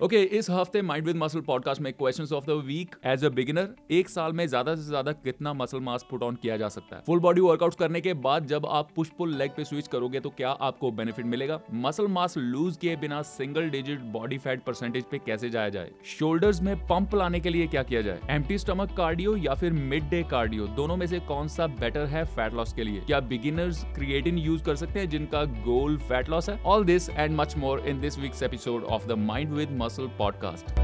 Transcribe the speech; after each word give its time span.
Okay 0.00 0.16
इस 0.38 0.48
हफ़्ते 0.50 0.80
mind 0.82 1.06
with 1.06 1.16
muscle 1.16 1.40
podcast 1.40 1.80
में 1.82 1.92
questions 1.92 2.32
of 2.32 2.44
the 2.46 2.50
week 2.66 2.94
as 3.06 3.24
a 3.24 3.28
beginner 3.28 3.68
एक 3.90 4.08
साल 4.08 4.32
में 4.32 4.46
ज़्यादा 4.46 4.74
से 4.74 4.82
ज़्यादा 4.82 5.12
कितना 5.12 5.52
मसल 5.52 5.80
मास 5.80 6.04
पुट 6.10 6.22
ऑन 6.22 6.34
किया 6.34 6.56
जा 6.56 6.68
सकता 6.68 6.96
है? 6.96 7.02
फुल 7.06 7.20
बॉडी 7.20 7.40
वर्कआउट 7.40 7.74
करने 7.74 8.00
के 8.00 8.14
बाद 8.16 8.46
जब 8.46 8.66
आप 8.66 8.90
पुश 8.96 9.08
पुल 9.18 9.34
लेग 9.36 9.50
पे 9.56 9.64
स्विच 9.64 9.88
करोगे 9.88 10.20
तो 10.20 10.30
क्या 10.30 10.50
आपको 10.50 10.90
बेनिफिट 10.90 11.26
मिलेगा? 11.26 11.58
मसल 11.74 12.06
मास 12.08 12.36
लूज 12.36 12.76
किए 12.76 12.94
बिना 12.96 13.20
single 13.22 13.68
digit 13.70 14.02
body 14.12 14.38
fat 14.38 14.62
percentage 14.62 15.04
पे 15.10 15.18
कैसे 15.18 15.50
जाया 15.50 15.68
जाए? 15.68 15.90
शोल्डर्स 16.18 16.62
में 16.62 16.74
पंप 16.86 17.14
लाने 17.14 17.40
के 17.40 17.50
लिए 17.50 17.66
क्या 17.66 17.82
किया 17.82 18.02
जाए? 18.02 18.20
एम्प्टी 18.30 18.58
स्टमक 18.58 18.96
कार्डियो 18.96 19.36
या 19.36 19.54
फिर 19.54 19.72
मिड 19.72 20.08
डे 20.10 20.22
कार्डियो 20.30 20.66
दोनों 20.76 20.96
में 20.96 21.06
से 21.06 21.20
कौन 21.28 21.48
सा 21.48 21.66
बेटर 21.80 22.06
है 22.06 22.24
फैट 22.26 22.54
लॉस 22.54 22.72
के 22.72 22.84
लिए? 22.84 23.00
क्या 23.00 23.20
बिगिनर्स 23.34 23.82
क्रिएटिन 23.94 24.38
यूज़ 24.38 24.62
कर 24.62 24.76
सकते 24.76 25.00
हैं 25.00 25.08
जिनका 25.08 25.44
गोल 25.66 25.98
फैट 25.98 26.30
लॉस 26.30 26.50
है? 26.50 26.60
All 26.62 26.84
this 26.84 27.10
and 27.10 27.36
much 27.36 27.56
more 27.56 27.86
in 27.88 28.00
this 28.00 28.18
week's 28.18 28.42
episode 28.42 28.84
of 28.84 29.06
the 29.06 29.18
mind 29.26 29.52
with 29.52 29.76
muscle 29.88 30.06
podcast 30.06 30.78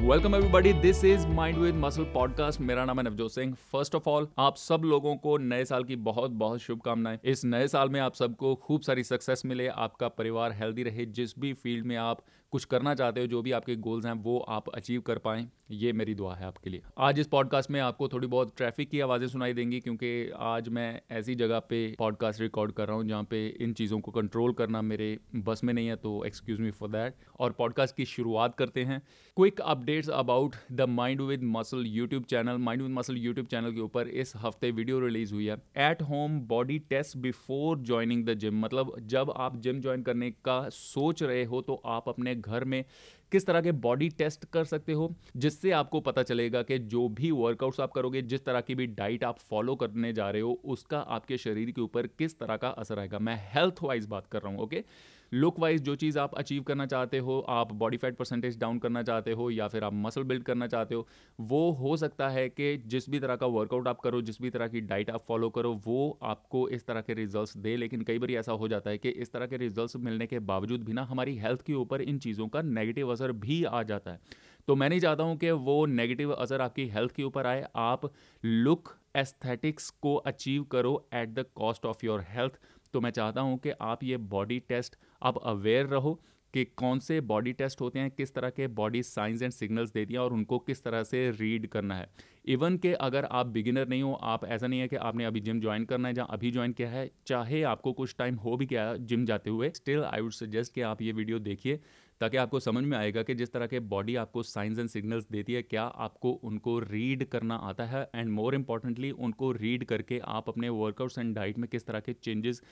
welcome 0.00 0.34
everybody 0.34 0.72
this 0.72 1.04
is 1.04 1.26
mind 1.26 1.58
with 1.58 1.74
muscle 1.74 2.04
podcast 2.04 2.60
मेरा 2.60 2.84
नाम 2.84 2.98
है 2.98 3.04
Navjot 3.04 3.32
Singh. 3.32 3.54
First 3.54 3.94
of 3.94 4.08
all 4.08 4.28
आप 4.38 4.56
सब 4.56 4.82
लोगों 4.84 5.16
को 5.16 5.36
नए 5.38 5.64
साल 5.64 5.84
की 5.84 5.96
बहुत 5.96 6.30
बहुत 6.30 6.60
शुभकामनाएँ. 6.60 7.18
इस 7.24 7.44
नए 7.44 7.68
साल 7.68 7.88
में 7.88 8.00
आप 8.00 8.14
सबको 8.14 8.54
खूब 8.54 8.80
सारी 8.80 9.04
सक्सेस 9.04 9.42
मिले, 9.46 9.68
आपका 9.68 10.08
परिवार 10.08 10.52
हेल्दी 10.52 10.82
रहे, 10.82 11.06
जिस 11.06 11.38
भी 11.38 11.52
फ़ील्ड 11.52 11.86
में 11.86 11.96
आप 11.96 12.18
कुछ 12.52 12.64
करना 12.64 12.94
चाहते 12.94 13.20
हो, 13.20 13.26
जो 13.26 13.40
भी 13.42 13.52
आपके 13.52 13.74
गोल्स 13.76 14.06
हैं, 14.06 14.12
वो 14.14 14.38
आप 14.48 14.68
अचीव 14.68 15.00
कर 15.00 15.18
पाएँ, 15.18 15.48
ये 15.70 15.92
मेरी 15.92 16.14
दुआ 16.14 16.34
है 16.34 16.44
आपके 16.46 16.70
लिए। 16.70 16.82
आज 16.98 17.18
इस 17.20 17.26
पॉडकास्ट 17.26 17.70
में 17.70 17.78
आपको 17.80 18.08
थोड़ी 18.08 18.26
बहुत 18.26 18.52
ट्रैफ़िक 18.56 18.90
की 18.90 19.00
आवाज़ें 19.00 19.26
सुनाई 19.28 19.52
देंगी, 19.52 19.80
क्योंकि 19.80 20.30
आज 20.38 20.68
मैं 20.68 21.00
ऐसी 21.10 21.34
जगह 21.34 21.58
पे 21.60 21.80
पॉडकास्ट 21.98 22.40
रिकॉर्ड 22.40 22.72
कर 22.72 22.86
रहा 22.88 22.96
हूँ, 22.96 23.06
जहाँ 23.08 23.24
पे 23.24 23.46
इन 23.60 23.72
चीज़ों 23.72 23.98
को 24.00 24.10
कंट्रोल 24.10 24.52
करना 24.52 24.82
मेरे 24.82 25.18
बस 25.36 25.60
में 25.64 25.72
नहीं 25.74 25.88
है 25.88 25.96
तो 25.96 26.24
एक्सक्यूज़ 26.24 26.60
मी 26.60 26.70
फॉर 26.70 26.88
दैट 26.88 27.14
और 27.40 27.52
पॉडकास्ट 27.52 27.96
की 27.96 28.04
शुरुआत 28.04 28.54
करते 28.54 28.84
हैं। 28.84 29.00
Quick 29.36 29.60
updates 29.60 30.08
about 30.10 30.54
the 30.72 30.88
mind 30.90 31.20
with 31.20 31.42
muscle 31.46 31.84
YouTube 31.86 32.24
channel 32.24 32.56
mind 32.58 32.82
with 32.82 32.92
muscle 32.92 33.16
YouTube 33.16 33.46
channel 33.46 33.72
के 33.72 33.80
ऊपर 33.80 34.08
इस 34.08 34.32
हफ़्ते 34.36 34.70
वीडियो 34.70 35.00
रिलीज़ 35.00 35.34
हुई 35.34 35.46
है। 35.46 35.56
At 35.80 36.02
home 36.02 36.40
body 36.48 36.78
test 36.90 37.16
before 37.18 37.78
joining 37.80 38.24
the 38.26 38.34
gym 38.38 38.60
मतलब 38.60 38.94
जब 39.06 39.32
आप 39.36 39.56
जिम 39.58 39.80
ज्वाइन 39.80 40.02
करने 40.02 40.30
का 40.44 40.58
सोच 40.70 41.22
रहे 41.22 41.44
हो 41.44 41.60
तो 41.60 41.80
आप 41.86 42.08
अपने 42.08 42.34
घर 42.40 42.64
में 42.64 42.84
किस 43.32 43.46
तरह 43.46 43.60
के 43.60 43.72
बॉडी 43.72 44.08
टेस्ट 44.08 44.44
कर 44.44 44.64
सकते 44.64 44.92
हो, 44.92 45.14
जिससे 45.36 45.70
आपको 45.70 46.00
पता 46.00 46.22
चलेगा 46.22 46.62
कि 46.62 46.78
जो 46.78 47.08
भी 47.08 47.30
वर्कआउट्स 47.30 47.80
आप 47.80 47.92
करोगे, 47.92 48.22
जिस 48.22 48.44
तरह 48.44 48.60
की 48.60 48.74
भी 48.74 48.86
डाइट 48.86 49.24
आप 49.24 49.38
फॉलो 49.38 49.74
करने 49.76 50.12
जा 50.12 50.30
रहे 50.30 50.42
हो, 50.42 50.60
उसका 50.64 50.98
आपके 50.98 51.38
शरीर 51.38 51.70
के 51.70 51.80
ऊपर 51.80 52.06
किस 52.06 52.38
तरह 52.38 52.56
का 52.56 52.68
असर 52.68 52.98
आएगा। 52.98 53.18
मैं 53.18 53.36
हेल्थ 53.54 53.82
वाइज 53.82 54.06
बात 54.06 54.26
कर 54.26 54.42
रहा 54.42 54.52
हूँ 54.52 54.60
ओके 54.60 54.84
लुक 55.32 55.58
वाइज 55.60 55.82
जो 55.82 55.94
चीज़ 55.94 56.18
आप 56.18 56.34
अचीव 56.34 56.62
करना 56.62 56.86
चाहते 56.86 57.18
हो, 57.18 57.38
आप 57.40 57.72
बॉडी 57.72 57.96
फैट 57.96 58.16
परसेंटेज 58.16 58.58
डाउन 58.58 58.78
करना 58.78 59.02
चाहते 59.02 59.32
हो, 59.32 59.50
या 59.50 59.66
फिर 59.68 59.84
आप 59.84 59.92
मसल 59.94 60.22
बिल्ड 60.22 60.42
करना 60.42 60.66
चाहते 60.66 60.94
हो, 60.94 61.06
वो 61.38 61.70
हो 61.72 61.96
सकता 61.96 62.28
है 62.28 62.48
कि 62.48 62.76
जिस 62.86 63.08
भी 63.10 63.20
तरह 63.20 63.36
का 63.36 63.46
वर्कआउट 63.46 63.88
आप 63.88 64.00
करो, 64.00 64.20
जिस 64.22 64.40
भी 64.42 64.50
तरह 64.50 64.68
की 64.68 64.80
डाइट 64.82 65.10
आप 65.10 65.24
फॉलो 65.28 65.50
करो, 65.50 65.72
वो 65.86 66.18
आपको 66.22 66.68
इस 66.68 66.86
तरह 66.86 67.00
के 67.00 67.14
रिज़ल्ट 67.14 67.56
दे। 67.58 67.76
लेकिन 67.76 68.02
कई 68.02 68.18
बार 68.18 68.30
ऐसा 68.30 68.52
हो 68.52 68.68
जाता 68.68 68.90
है 68.90 68.98
कि 68.98 69.08
इस 69.08 69.32
तरह 69.32 69.46
के 69.46 69.56
रिज़ल्ट 69.56 69.96
मिलने 69.98 70.26
के 70.26 70.38
बावजूद 70.38 70.84
भी 70.84 70.92
ना, 70.92 71.04
हमारी 71.04 71.36
हेल्थ 71.36 71.62
के 71.62 71.74
ऊपर 71.74 72.02
इन 72.02 72.18
चीज़ों 72.18 72.48
का 72.48 72.62
नेगेटिव 72.62 73.12
असर 73.12 73.32
भी 73.34 73.62
आ 73.64 73.82
जाता 73.82 74.10
है। 74.10 74.20
तो 74.68 74.76
मैं 74.76 74.88
नहीं 74.88 75.00
चाहता 75.00 75.24
हूँ 75.24 75.36
कि 75.36 75.50
वो 75.50 75.84
नेगेटिव 75.86 76.32
असर 76.32 76.60
आपकी 76.60 76.86
हेल्थ 76.88 77.12
के 77.12 77.22
ऊपर 77.22 77.46
आए। 77.46 77.66
आप 77.76 78.10
लुक 78.42 78.94
एस्थेटिक्स 79.16 79.90
को 79.90 80.14
अचीव 80.16 80.64
करो 80.64 81.08
at 81.14 81.28
the 81.28 81.44
cost 81.54 81.86
of 81.86 82.04
your 82.06 82.24
health 82.28 82.58
तो 82.94 83.00
मैं 83.00 83.10
चाहता 83.10 83.40
हूँ 83.40 83.58
कि 83.58 83.70
आप 83.70 84.04
ये 84.04 84.16
बॉडी 84.16 84.58
टेस्ट 84.58 84.96
आप 85.22 85.38
अवेयर 85.38 85.86
रहो 85.86 86.20
कि 86.54 86.64
कौन 86.76 86.98
से 86.98 87.20
बॉडी 87.20 87.52
टेस्ट 87.52 87.80
होते 87.80 87.98
हैं, 87.98 88.10
किस 88.10 88.34
तरह 88.34 88.50
के 88.50 88.66
बॉडी 88.68 89.02
साइंस 89.02 89.42
एंड 89.42 89.52
सिग्नल्स 89.52 89.90
देती 89.92 90.14
हैं 90.14 90.20
और 90.20 90.32
उनको 90.32 90.58
किस 90.58 90.82
तरह 90.84 91.02
से 91.02 91.30
रीड 91.30 91.66
करना 91.66 91.94
है। 91.94 92.08
इवन 92.46 92.76
के 92.78 92.92
अगर 92.92 93.24
आप 93.24 93.46
बिगिनर 93.46 93.88
नहीं 93.88 94.02
हो, 94.02 94.12
आप 94.14 94.44
ऐसा 94.46 94.66
नहीं 94.66 94.80
है 94.80 94.88
कि 94.88 94.96
आपने 94.98 95.24
अभी 95.24 95.40
जिम 95.40 95.60
ज्वाइन 95.60 95.84
करना 95.84 96.08
है, 96.08 96.14
जहाँ 96.14 96.28
अभी 96.30 96.50
ज्वाइन 96.50 96.72
किया 96.72 96.88
है, 96.90 97.10
चाहे 97.26 97.62
आपको 97.64 97.92
कुछ 97.92 98.14
टाइम 98.18 98.36
हो 98.36 98.56
भी 98.56 98.66
गया 98.66 98.96
जिम 98.96 99.24
जाते 99.26 99.50
हुए 99.50 99.70
स्टिल 99.74 100.04
आई 100.04 100.20
वुड 100.20 100.32
सजेस्ट 100.32 100.74
कि 100.74 100.80
आप 100.82 101.02
ये 101.02 101.12
वीडियो 101.12 101.38
देखिए, 101.40 101.80
ताकि 102.20 102.36
आपको 102.36 102.60
समझ 102.60 102.84
में 102.84 102.96
आएगा 102.98 103.22
कि 103.22 103.34
जिस 103.34 103.52
तरह 103.52 103.66
के 103.66 103.80
बॉडी 103.86 104.14
आपको 104.16 104.42
साइंस 104.44 104.78
एंड 104.78 104.88
सिग्नल्स 104.88 105.26
देती 105.30 105.52
है, 105.52 105.62
क्या 105.62 105.82
आपको 105.82 106.32
उनको 106.32 106.78
रीड 106.80 107.24
करना 107.24 107.56
आता 107.56 107.84
है 107.86 108.08
एंड 108.14 108.30
मोर 108.30 108.54
इम्पॉर्टेंटली 108.54 109.10
उनको 109.10 109.52
रीड 109.52 109.84
करके 109.84 110.20
आप 110.26 110.48
अपने 110.48 110.68
वर्कआउट्स 110.74 111.18
एंड 111.18 111.34
डाइट 111.34 111.58
में 111.58 111.68
किस 111.68 111.86
तरह 111.86 112.00
के 112.00 112.12
चेंजेस 112.14 112.62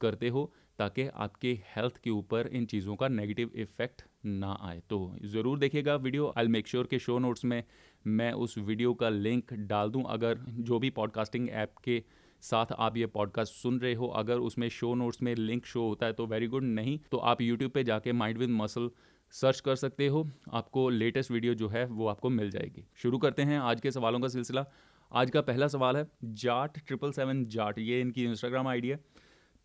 करते 0.00 0.28
हो 0.28 0.52
ताकि 0.78 1.06
आपके 1.16 1.52
हेल्थ 1.66 1.96
के 1.96 2.10
ऊपर 2.10 2.46
इन 2.48 2.66
चीज़ों 2.66 2.96
का 2.96 3.08
नेगेटिव 3.10 3.50
इफ़ेक्ट 3.56 4.02
ना 4.26 4.56
आए। 4.62 4.80
तो 4.90 4.98
ज़रूर 5.24 5.58
देखिएगा 5.58 5.94
वीडियो 5.96 6.32
आई 6.38 6.46
मेक 6.48 6.66
श्योर 6.68 6.86
के 6.86 6.98
शो 6.98 7.18
नोट्स 7.18 7.44
में 7.44 7.62
मैं 8.04 8.30
उस 8.34 8.56
वीडियो 8.58 8.94
का 8.94 9.08
लिंक 9.08 9.52
डाल 9.64 9.90
दूँ। 9.90 10.04
अगर 10.08 10.38
जो 10.60 10.78
भी 10.78 10.90
पॉडकास्टिंग 10.92 11.48
ऐप 11.50 11.74
के 11.84 12.02
साथ 12.42 12.72
आप 12.74 12.96
ये 12.96 13.06
पॉडकास्ट 13.08 13.54
सुन 13.54 13.78
रहे 13.80 13.94
हो, 13.94 14.06
अगर 14.08 14.38
उसमें 14.38 14.68
शो 14.70 14.94
नोट्स 14.94 15.22
में 15.22 15.34
लिंक 15.34 15.66
शो 15.66 15.86
होता 15.88 16.06
है 16.06 16.12
तो 16.12 16.26
वेरी 16.26 16.46
गुड 16.46 16.64
नहीं 16.64 16.98
तो 17.10 17.18
आप 17.18 17.40
यूट्यूब 17.40 17.70
पे 17.70 17.84
जाके 17.84 18.12
माइंड 18.14 18.38
विद 18.38 18.50
मसल 18.52 18.90
सर्च 19.34 19.60
कर 19.60 19.76
सकते 19.76 20.06
हो। 20.06 20.26
आपको 20.52 20.88
लेटेस्ट 20.90 21.30
वीडियो 21.30 21.54
जो 21.54 21.68
है, 21.68 21.84
वो 21.86 22.06
आपको 22.08 22.30
मिल 22.30 22.50
जाएगी। 22.50 22.84
शुरू 22.96 23.18
करते 23.18 23.42
हैं 23.42 23.58
आज 23.60 23.80
के 23.80 23.90
सवालों 23.90 24.20
का 24.20 24.28
सिलसिला। 24.28 24.64
आज 25.12 25.30
का 25.30 25.40
पहला 25.42 25.66
सवाल 25.68 25.96
है 25.96 26.06
जाट 26.24 26.78
ट्रिपल 26.78 27.12
सेवन 27.12 27.44
जाट 27.46 27.78
ये 27.78 28.00
इनकी 28.00 28.24
इंस्टाग्राम 28.24 28.68
आईडी 28.68 28.88
है। 28.88 29.00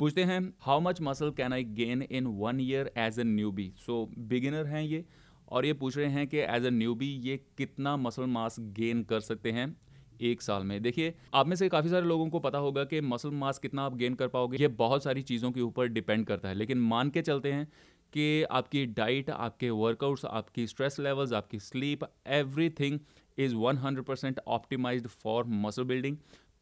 पूछते 0.01 0.23
हैं 0.23 0.39
how 0.62 0.79
much 0.79 1.00
muscle 1.01 1.31
can 1.31 1.53
I 1.53 1.63
gain 1.78 2.01
in 2.01 2.28
one 2.38 2.59
year 2.59 2.91
as 2.97 3.19
a 3.19 3.23
newbie 3.51 3.67
so 3.78 4.06
beginner 4.29 4.66
हैं 4.67 4.81
ये, 4.84 5.03
और 5.47 5.66
ये 5.66 5.73
पूछ 5.73 5.97
रहे 5.97 6.07
हैं 6.07 6.25
कि 6.28 6.38
एज 6.38 6.66
ए 6.66 6.69
न्यू 6.69 6.95
बी 6.95 7.09
ये 7.25 7.38
कितना 7.57 7.95
मसल 7.97 8.25
मास 8.28 8.56
गेन 8.79 9.03
कर 9.03 9.19
सकते 9.19 9.51
हैं 9.51 9.75
एक 10.22 10.41
साल 10.41 10.63
में? 10.63 10.81
देखिए, 10.81 11.13
आप 11.34 11.47
में 11.47 11.56
से 11.56 11.69
काफ़ी 11.69 11.90
सारे 11.90 12.06
लोगों 12.06 12.28
को 12.29 12.40
पता 12.40 12.57
होगा 12.57 12.84
कि 12.84 13.01
मसल 13.03 13.31
मास 13.35 13.59
कितना 13.59 13.84
आप 13.84 13.95
गेन 13.97 14.13
कर 14.16 14.28
पाओगे, 14.28 14.57
ये 14.57 14.67
बहुत 14.67 15.03
सारी 15.03 15.22
चीज़ों 15.22 15.51
के 15.51 15.61
ऊपर 15.61 15.88
डिपेंड 15.90 16.25
करता 16.25 16.50
है। 16.50 16.56
लेकिन 16.56 16.81
मान 16.88 17.09
के 17.09 17.22
चलते 17.22 17.51
हैं 17.51 17.67
कि 18.13 18.44
आपकी 18.51 18.85
डाइट 18.95 19.29
आपके 19.29 19.69
वर्कआउट्स 19.69 20.25
आपकी 20.25 20.67
स्ट्रेस 20.67 21.00
लेवल्स 21.00 21.34
आपकी 21.34 21.59
sleep 21.61 22.11
everything 22.34 23.00
is 23.38 23.56
100 23.56 24.03
percent 24.03 24.40
optimized 24.47 25.07
for 25.07 25.45
muscle 25.59 25.84
building 25.84 26.17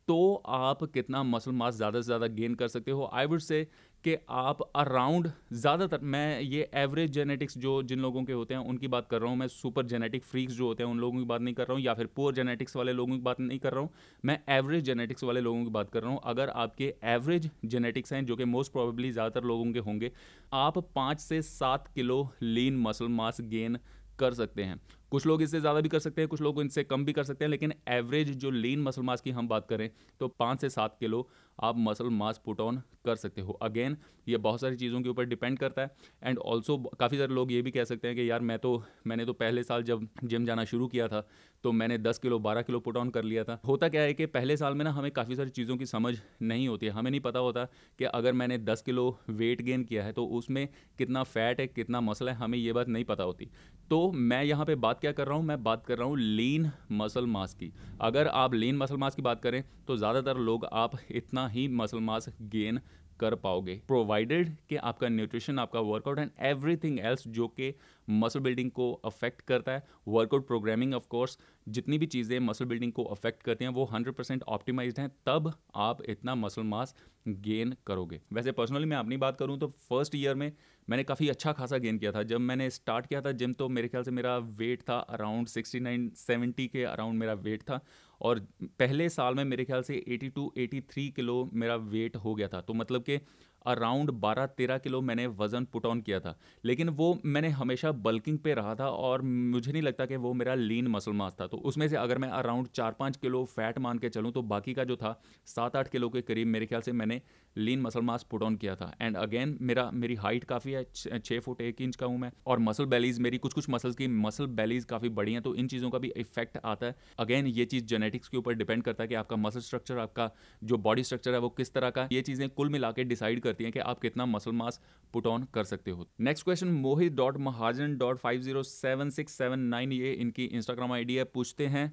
तो 0.09 0.44
आप 0.47 0.84
कितना 0.84 1.22
मसल 1.24 1.52
मास 1.52 1.75
ज़्यादा 1.75 2.00
से 2.02 2.06
ज़्यादा 2.06 2.28
गेन 2.28 2.53
कर 2.56 2.68
सकते 2.68 2.92
हो? 2.92 3.09
आई 3.14 3.25
वुड 3.25 3.40
से 3.40 3.64
कि 4.03 4.16
आप 4.30 4.62
अराउंड 4.75 5.30
ज़्यादातर, 5.53 6.00
मैं 6.00 6.40
ये 6.42 6.70
एवरेज 6.74 7.12
जेनेटिक्स 7.12 7.58
जो 7.58 7.81
जिन 7.84 8.00
लोगों 8.00 8.24
के 8.24 8.34
होते 8.34 8.53
हैं, 8.53 8.62
उनकी 8.64 8.88
बात 8.88 9.08
कर 9.09 9.22
रहा 9.22 9.30
हूँ, 9.30 9.38
मैं 9.38 9.47
सुपर 9.47 9.86
जेनेटिक 9.86 10.24
फ्रीक्स 10.24 10.53
जो 10.53 10.68
होते 10.68 10.84
हैं, 10.84 10.90
उन 10.92 11.00
लोगों 11.00 11.20
की 11.20 11.25
बात 11.25 11.42
नहीं 11.42 11.53
कर 11.53 11.64
रहा 11.64 11.74
हूँ, 11.74 11.81
या 11.81 11.94
फिर 11.94 12.08
पुअर 12.16 12.34
जेनेटिक्स 12.34 12.75
वाले 12.75 12.94
लोगों 12.94 13.16
की 13.16 13.22
बात 13.22 13.40
नहीं 13.40 13.59
कर 13.59 13.72
रहा 13.72 13.81
हूँ, 13.81 13.90
मैं 14.24 14.40
एवरेज 14.50 14.84
जेनेटिक्स 14.86 15.24
वाले 15.24 15.42
लोगों 15.42 15.64
की 15.64 15.70
बात 15.70 15.90
कर 15.90 16.02
रहा 16.03 16.12
हूँ। 16.12 16.20
अगर 16.26 16.50
आपके 16.50 16.94
एवरेज 17.06 17.50
जेनेटिक्स 17.66 18.14
हैं, 18.14 18.26
जो 18.26 18.36
कि 18.36 18.46
मोस्ट 18.46 18.72
प्रोबेबली 18.72 19.12
ज़्यादातर 19.12 19.44
लोगों 19.44 19.72
के 19.74 19.80
होंगे, 19.81 20.12
आप 20.56 20.78
पाँच 20.96 21.20
से 21.20 21.41
सात 21.44 21.88
kilo 21.96 22.30
lean 22.41 22.80
muscle 22.80 23.08
mass 23.12 23.41
gain 23.44 23.80
कर 24.20 24.34
सकते 24.34 24.64
हैं। 24.64 24.81
कुछ 25.12 25.25
लोग 25.25 25.42
इससे 25.42 25.59
ज़्यादा 25.59 25.81
भी 25.81 25.90
कर 25.90 26.00
सकते 26.00 26.22
हैं, 26.22 26.28
कुछ 26.28 26.42
लोग 26.42 26.62
इनसे 26.62 26.84
कम 26.84 27.06
भी 27.06 27.14
कर 27.14 27.24
सकते 27.24 27.46
हैं, 27.46 27.50
लेकिन 27.50 27.74
एवरेज 27.90 28.36
जो 28.38 28.52
लीन 28.52 28.81
मसल 28.81 29.02
मास 29.02 29.22
की 29.22 29.31
हम 29.31 29.47
बात 29.47 29.68
करें 29.68 29.90
तो 30.22 30.28
पाँच 30.30 30.62
से 30.62 30.70
सात 30.70 30.97
किलो 31.00 31.28
आप 31.59 31.75
मसल 31.78 32.09
मास 32.12 32.40
पुट 32.46 32.59
ऑन 32.62 32.78
कर 33.06 33.16
सकते 33.16 33.42
हो। 33.42 33.53
अगेन 33.62 33.97
ये 34.28 34.38
बहुत 34.38 34.62
सारी 34.62 34.75
चीज़ों 34.75 35.02
के 35.02 35.09
ऊपर 35.09 35.25
डिपेंड 35.25 35.58
करता 35.59 35.81
है 35.81 35.92
एंड 36.24 36.38
ऑल्सो 36.40 36.78
काफ़ी 37.00 37.18
सारे 37.18 37.34
लोग 37.34 37.52
ये 37.52 37.62
भी 37.62 37.72
कह 37.72 37.84
सकते 37.84 38.08
हैं 38.08 38.16
कि 38.18 38.30
यार 38.30 38.42
मैं 38.42 38.58
तो 38.59 38.72
मैंने 39.08 39.25
तो 39.25 39.34
पहले 39.34 39.64
साल 39.64 39.84
जब 39.84 40.08
जिम 40.24 40.46
जाना 40.46 40.66
शुरू 40.66 40.88
किया 40.88 41.08
था 41.08 41.26
तो 41.64 41.72
मैंने 41.72 41.97
10 41.97 42.18
किलो 42.18 42.40
12 42.40 42.62
किलो 42.62 42.80
पुट 42.80 42.97
ऑन 42.97 43.09
कर 43.09 43.24
लिया 43.24 43.44
था। 43.44 43.59
होता 43.68 43.88
क्या 43.90 44.02
है 44.02 44.14
कि 44.14 44.26
पहले 44.28 44.58
साल 44.58 44.74
में 44.74 44.84
ना 44.86 44.91
हमें 44.91 45.09
काफ़ी 45.12 45.36
सारी 45.36 45.50
चीज़ों 45.50 45.78
की 45.78 45.86
समझ 45.86 46.16
नहीं 46.41 46.68
होती 46.68 46.86
है। 46.86 46.91
हमें 46.91 47.09
नहीं 47.12 47.22
पता 47.22 47.40
होता 47.40 47.66
कि 48.00 48.05
अगर 48.05 48.34
मैंने 48.34 48.58
10 48.59 48.82
किलो 48.82 49.17
वेट 49.32 49.62
गेन 49.62 49.84
किया 49.84 50.03
है 50.03 50.14
तो 50.14 50.26
उसमें 50.28 50.67
कितना 50.97 51.23
फैट 51.26 51.59
है, 51.59 51.67
कितना 51.67 52.02
मसल 52.02 52.29
है, 52.29 52.35
हमें 52.35 52.58
ये 52.58 52.73
बात 52.73 52.88
नहीं 52.88 53.05
पता 53.05 53.23
होती। 53.23 53.50
तो 53.90 54.12
मैं 54.12 54.44
यहाँ 54.44 54.66
पर 54.66 54.76
बात 54.78 54.98
क्या 54.99 55.11
कर 55.11 55.28
रहा 55.28 55.37
हूँ? 55.37 55.46
मैं 55.46 55.61
बात 55.63 55.85
कर 55.85 55.97
रहा 55.97 56.07
हूँ 56.07 56.17
लीन 56.17 56.72
मसल 56.91 57.25
मास 57.28 57.53
की। 57.53 57.72
अगर 58.01 58.28
आप 58.28 58.53
लीन 58.53 58.78
मसल 58.78 58.97
मास 58.97 59.16
की 59.16 59.22
बात 59.22 59.41
करें 59.41 59.63
तो 59.87 59.96
ज़्यादातर 59.97 60.37
लोग 60.40 60.66
आप 60.73 60.97
इतना 61.11 61.47
ही 61.47 61.67
मसल 61.67 61.99
मास 62.01 62.29
गेन 62.43 62.79
कर 63.19 63.35
पाओगे। 63.35 63.73
प्रोवाइडेड 63.87 64.55
कि 64.69 64.75
आपका 64.75 65.07
न्यूट्रिशन 65.09 65.59
आपका 65.59 65.79
वर्कआउट 65.79 66.19
एंड 66.19 66.29
एवरीथिंग 66.41 66.99
एल्स 66.99 67.28
जो 67.28 67.47
कि 67.49 67.73
मसल 68.07 68.40
बिल्डिंग 68.40 68.69
को 68.72 68.91
अफेक्ट 69.05 69.41
करता 69.41 69.72
है। 69.72 69.84
वर्कआउट 70.07 70.47
प्रोग्रामिंग 70.47 70.93
ऑफ़ 70.93 71.07
कोर्स 71.09 71.37
जितनी 71.67 71.97
भी 71.97 72.05
चीज़ें 72.05 72.40
मसल 72.40 72.66
बिल्डिंग 72.66 72.91
को 72.93 73.03
अफेक्ट 73.05 73.43
करती 73.43 73.66
हैं, 73.66 73.72
वो 73.72 73.85
100 73.85 74.11
परसेंट 74.11 74.43
ऑप्टिमाइज 74.43 74.99
हैं। 74.99 75.09
तब 75.25 75.53
आप 75.78 76.02
इतना 76.09 76.35
मसल 76.35 76.63
मास 76.63 76.95
गेन 77.28 77.75
करोगे। 77.87 78.19
वैसे 78.34 78.52
पर्सनली 78.52 78.85
मैं 78.85 78.97
अपनी 78.97 79.17
बात 79.17 79.37
करूँ 79.37 79.57
तो 79.59 79.67
फ़र्स्ट 79.90 80.16
ईयर 80.16 80.35
में 80.35 80.52
मैंने 80.90 81.03
काफ़ी 81.03 81.28
अच्छा 81.30 81.52
खासा 81.53 81.78
गेन 81.78 81.97
किया 81.97 82.12
था। 82.12 82.24
जब 82.24 82.40
मैंने 82.41 82.70
स्टार्ट 82.70 83.06
किया 83.06 83.22
था 83.22 83.32
जिम 83.32 83.53
तो 83.53 83.68
मेरे 83.70 83.88
ख्याल 83.88 84.03
से 84.03 84.12
मेरा 84.12 84.38
वेट 84.38 84.82
था 84.82 84.97
अराउंड 85.09 85.47
सिक्सटी 85.47 85.80
नाइन 85.80 86.09
सेवेंटी 86.18 86.68
के 86.68 86.84
अराउंड 86.86 87.20
मेरा 87.20 87.34
वेट 87.40 87.62
था। 87.62 87.80
और 88.22 88.40
पहले 88.80 89.09
साल 89.09 89.36
में 89.36 89.44
मेरे 89.46 89.66
ख्याल 89.66 89.82
से 89.82 90.03
eighty 90.08 90.30
two 90.30 90.52
eighty 90.58 90.82
three 90.84 91.09
kilo 91.09 91.50
मेरा 91.53 91.76
वेट 91.76 92.16
हो 92.16 92.34
गया 92.36 92.47
था। 92.47 92.62
तो 92.62 92.74
मतलब 92.74 93.03
कि 93.03 93.18
अराउंड 93.66 94.11
12-13 94.11 94.78
किलो 94.78 95.02
मैंने 95.02 95.26
वज़न 95.29 95.66
पुट 95.66 95.85
ऑन 95.85 96.02
किया 96.02 96.20
था। 96.20 96.38
लेकिन 96.64 96.90
वो 96.91 97.17
मैंने 97.26 97.50
हमेशा 97.52 97.91
बल्किंग 97.91 98.38
पे 98.40 98.53
रहा 98.53 98.76
था 98.76 98.90
और 98.90 99.22
मुझे 99.22 99.72
नहीं 99.72 99.82
लगता 99.82 100.06
कि 100.06 100.16
वो 100.17 100.34
मेरा 100.34 100.56
लीन 100.56 100.88
मसल 100.88 101.11
मास 101.14 101.35
था। 101.41 101.47
तो 101.47 101.58
उसमें 101.59 101.88
से 101.88 101.96
अगर 101.96 102.17
मैं 102.17 102.29
अराउंड 102.29 102.67
चार 102.67 102.96
पाँच 103.00 103.17
किलो 103.17 103.44
फैट 103.47 103.79
मान 103.79 103.97
के 103.97 104.09
चलूँ 104.09 104.32
तो 104.32 104.41
बाकी 104.44 104.73
का 104.73 104.84
जो 104.84 104.96
था 104.96 105.20
सात 105.47 105.76
आठ 105.76 105.88
किलो 105.88 106.09
के 106.09 106.22
करीब 106.22 106.47
मेरे 106.47 106.66
ख्याल 106.66 106.82
से 106.82 106.91
मैंने 106.94 107.22
lean 107.56 107.82
muscle 107.82 108.02
mass 108.02 108.23
put 108.23 108.44
on 108.44 108.56
किया 108.56 108.76
था। 108.76 108.94
एंड 109.02 109.17
अगेन 109.17 109.58
मेरा, 109.62 109.90
मेरी 109.91 110.16
हाइट 110.16 110.44
काफ़ी 110.44 110.72
है, 110.72 110.84
छः 111.20 111.40
फुट 111.40 111.62
एक 111.62 111.82
इंच 111.82 111.96
का 111.96 112.05
हूँ 112.05 112.17
मैं। 112.20 112.32
और 112.47 112.59
मसल 112.59 112.85
बैलीज 112.85 113.20
मेरी 113.20 113.38
कुछ 113.38 113.53
कुछ 113.53 113.70
मसल्स 113.70 113.96
की 113.96 114.08
मसल 114.08 114.47
बैलीज 114.53 114.85
काफ़ी 114.85 115.09
बड़ी 115.12 115.34
हैं 115.34 115.41
तो 115.41 115.53
इन 115.55 115.67
चीज़ों 115.67 115.90
का 115.90 115.97
भी 115.97 116.12
इफ़ेक्ट 116.17 116.58
आता 116.66 116.85
है। 116.85 116.96
अगेन 117.20 117.47
ये 117.47 117.66
चीज़ 117.66 117.85
जेनेटिक्स 117.85 118.28
के 118.28 118.38
ऊपर 118.38 118.53
डिपेंड 118.53 118.84
करता 118.84 119.03
है 119.03 119.08
कि 119.08 119.16
आपका 119.16 119.35
मसल 119.38 119.59
स्ट्रक्चर 119.62 119.97
आपका 119.97 120.29
जो 120.62 120.78
बॉडी 120.79 121.03
स्ट्रक्चर 121.03 121.34
है, 121.34 121.40
वो 121.40 121.50
किस 121.50 121.73
तरह 121.73 121.90
का 121.90 122.08
ये 122.12 122.22
चीज़ें 122.22 122.50
कुल 122.50 122.70
मिला 122.70 122.91
डिसाइड 123.00 123.40
करती 123.49 123.63
हैं 123.63 123.73
कि 123.73 123.79
आप 123.81 123.99
कितना 123.99 124.25
मसल 124.28 124.51
मास 124.53 124.81
पुट 125.13 125.28
ऑन 125.28 125.47
कर 125.53 125.63
सकते 125.63 125.91
हो। 125.91 126.07
Next 126.22 126.43
question 126.46 126.67
Mohit 126.79 127.13
dot 127.13 127.37
Mahajan 127.41 127.97
dot 127.97 128.17
five 128.17 128.41
zero 128.41 128.63
seven 128.66 129.09
six 129.09 129.37
seven 129.37 129.59
nine 129.69 129.91
ये 129.91 130.13
इनकी 130.13 130.46
इंस्टाग्राम 130.46 130.93
आईडी 130.93 131.16
है, 131.16 131.23
पूछते 131.25 131.67
हैं 131.67 131.91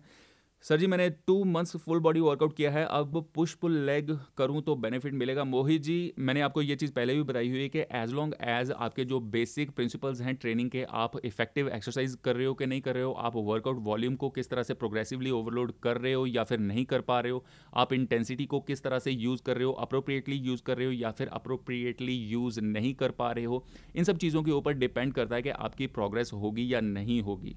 सर 0.64 0.76
जी, 0.76 0.86
मैंने 0.86 1.08
two 1.26 1.42
months 1.44 1.76
full 1.76 1.98
body 2.00 2.20
workout 2.20 2.54
किया 2.56 2.70
है। 2.70 2.84
अब 2.86 3.16
पुश 3.34 3.52
पुल 3.54 3.72
लेग 3.86 4.10
करूँ 4.38 4.62
तो 4.62 4.74
बेनिफिट 4.76 5.12
मिलेगा। 5.14 5.44
मोहित 5.44 5.82
जी, 5.82 6.12
मैंने 6.18 6.40
आपको 6.40 6.62
ये 6.62 6.76
चीज़ 6.76 6.92
पहले 6.92 7.14
भी 7.14 7.22
बताई 7.22 7.48
हुई 7.48 7.60
है 7.62 7.68
कि 7.68 7.80
एज 7.92 8.12
लॉन्ग 8.12 8.34
एज 8.42 8.70
आपके 8.70 9.04
जो 9.04 9.20
बेसिक 9.20 9.70
प्रिंसिपल्स 9.70 10.20
हैं 10.20 10.34
ट्रेनिंग 10.36 10.70
के, 10.70 10.82
आप 10.82 11.18
इफ़ेक्टिव 11.24 11.68
एक्सरसाइज 11.68 12.16
कर 12.24 12.36
रहे 12.36 12.46
हो 12.46 12.54
कि 12.54 12.66
नहीं 12.66 12.80
कर 12.80 12.94
रहे 12.94 13.02
हो? 13.04 13.12
आप 13.12 13.36
वर्कआउट 13.36 13.78
वॉल्यूम 13.82 14.16
को 14.16 14.30
किस 14.30 14.50
तरह 14.50 14.62
से 14.62 14.74
प्रोग्रेसिवली 14.74 15.30
ओवरलोड 15.30 15.72
कर 15.82 15.98
रहे 15.98 16.12
हो 16.12 16.26
या 16.26 16.44
फिर 16.44 16.58
नहीं 16.58 16.84
कर 16.84 17.00
पा 17.02 17.20
रहे 17.20 17.32
हो? 17.32 17.44
आप 17.74 17.92
इंटेंसिटी 17.92 18.46
को 18.46 18.60
किस 18.62 18.82
तरह 18.82 18.98
से 18.98 19.10
यूज़ 19.10 19.42
कर 19.42 19.56
रहे 19.56 19.64
हो? 19.64 19.72
अप्रोप्रिएटली 19.72 20.36
यूज़ 20.38 20.62
कर 20.62 20.76
रहे 20.78 20.86
हो 20.86 20.92
या 20.92 21.10
फिर 21.10 21.28
अप्रोप्रिएटली 21.30 22.14
यूज़ 22.26 22.60
नहीं 22.60 22.94
कर 22.94 23.10
पा 23.12 23.30
रहे 23.32 23.44
हो? 23.44 23.64
इन 23.96 24.04
सब 24.04 24.18
चीज़ों 24.18 24.42
के 24.42 24.50
ऊपर 24.50 24.72
डिपेंड 24.74 25.12
करता 25.14 25.36
है 25.36 25.42
कि 25.42 25.50
आपकी 25.50 25.86
प्रोग्रेस 25.88 26.30
होगी 26.34 26.72
या 26.74 26.80
नहीं 26.80 27.20
होगी। 27.22 27.56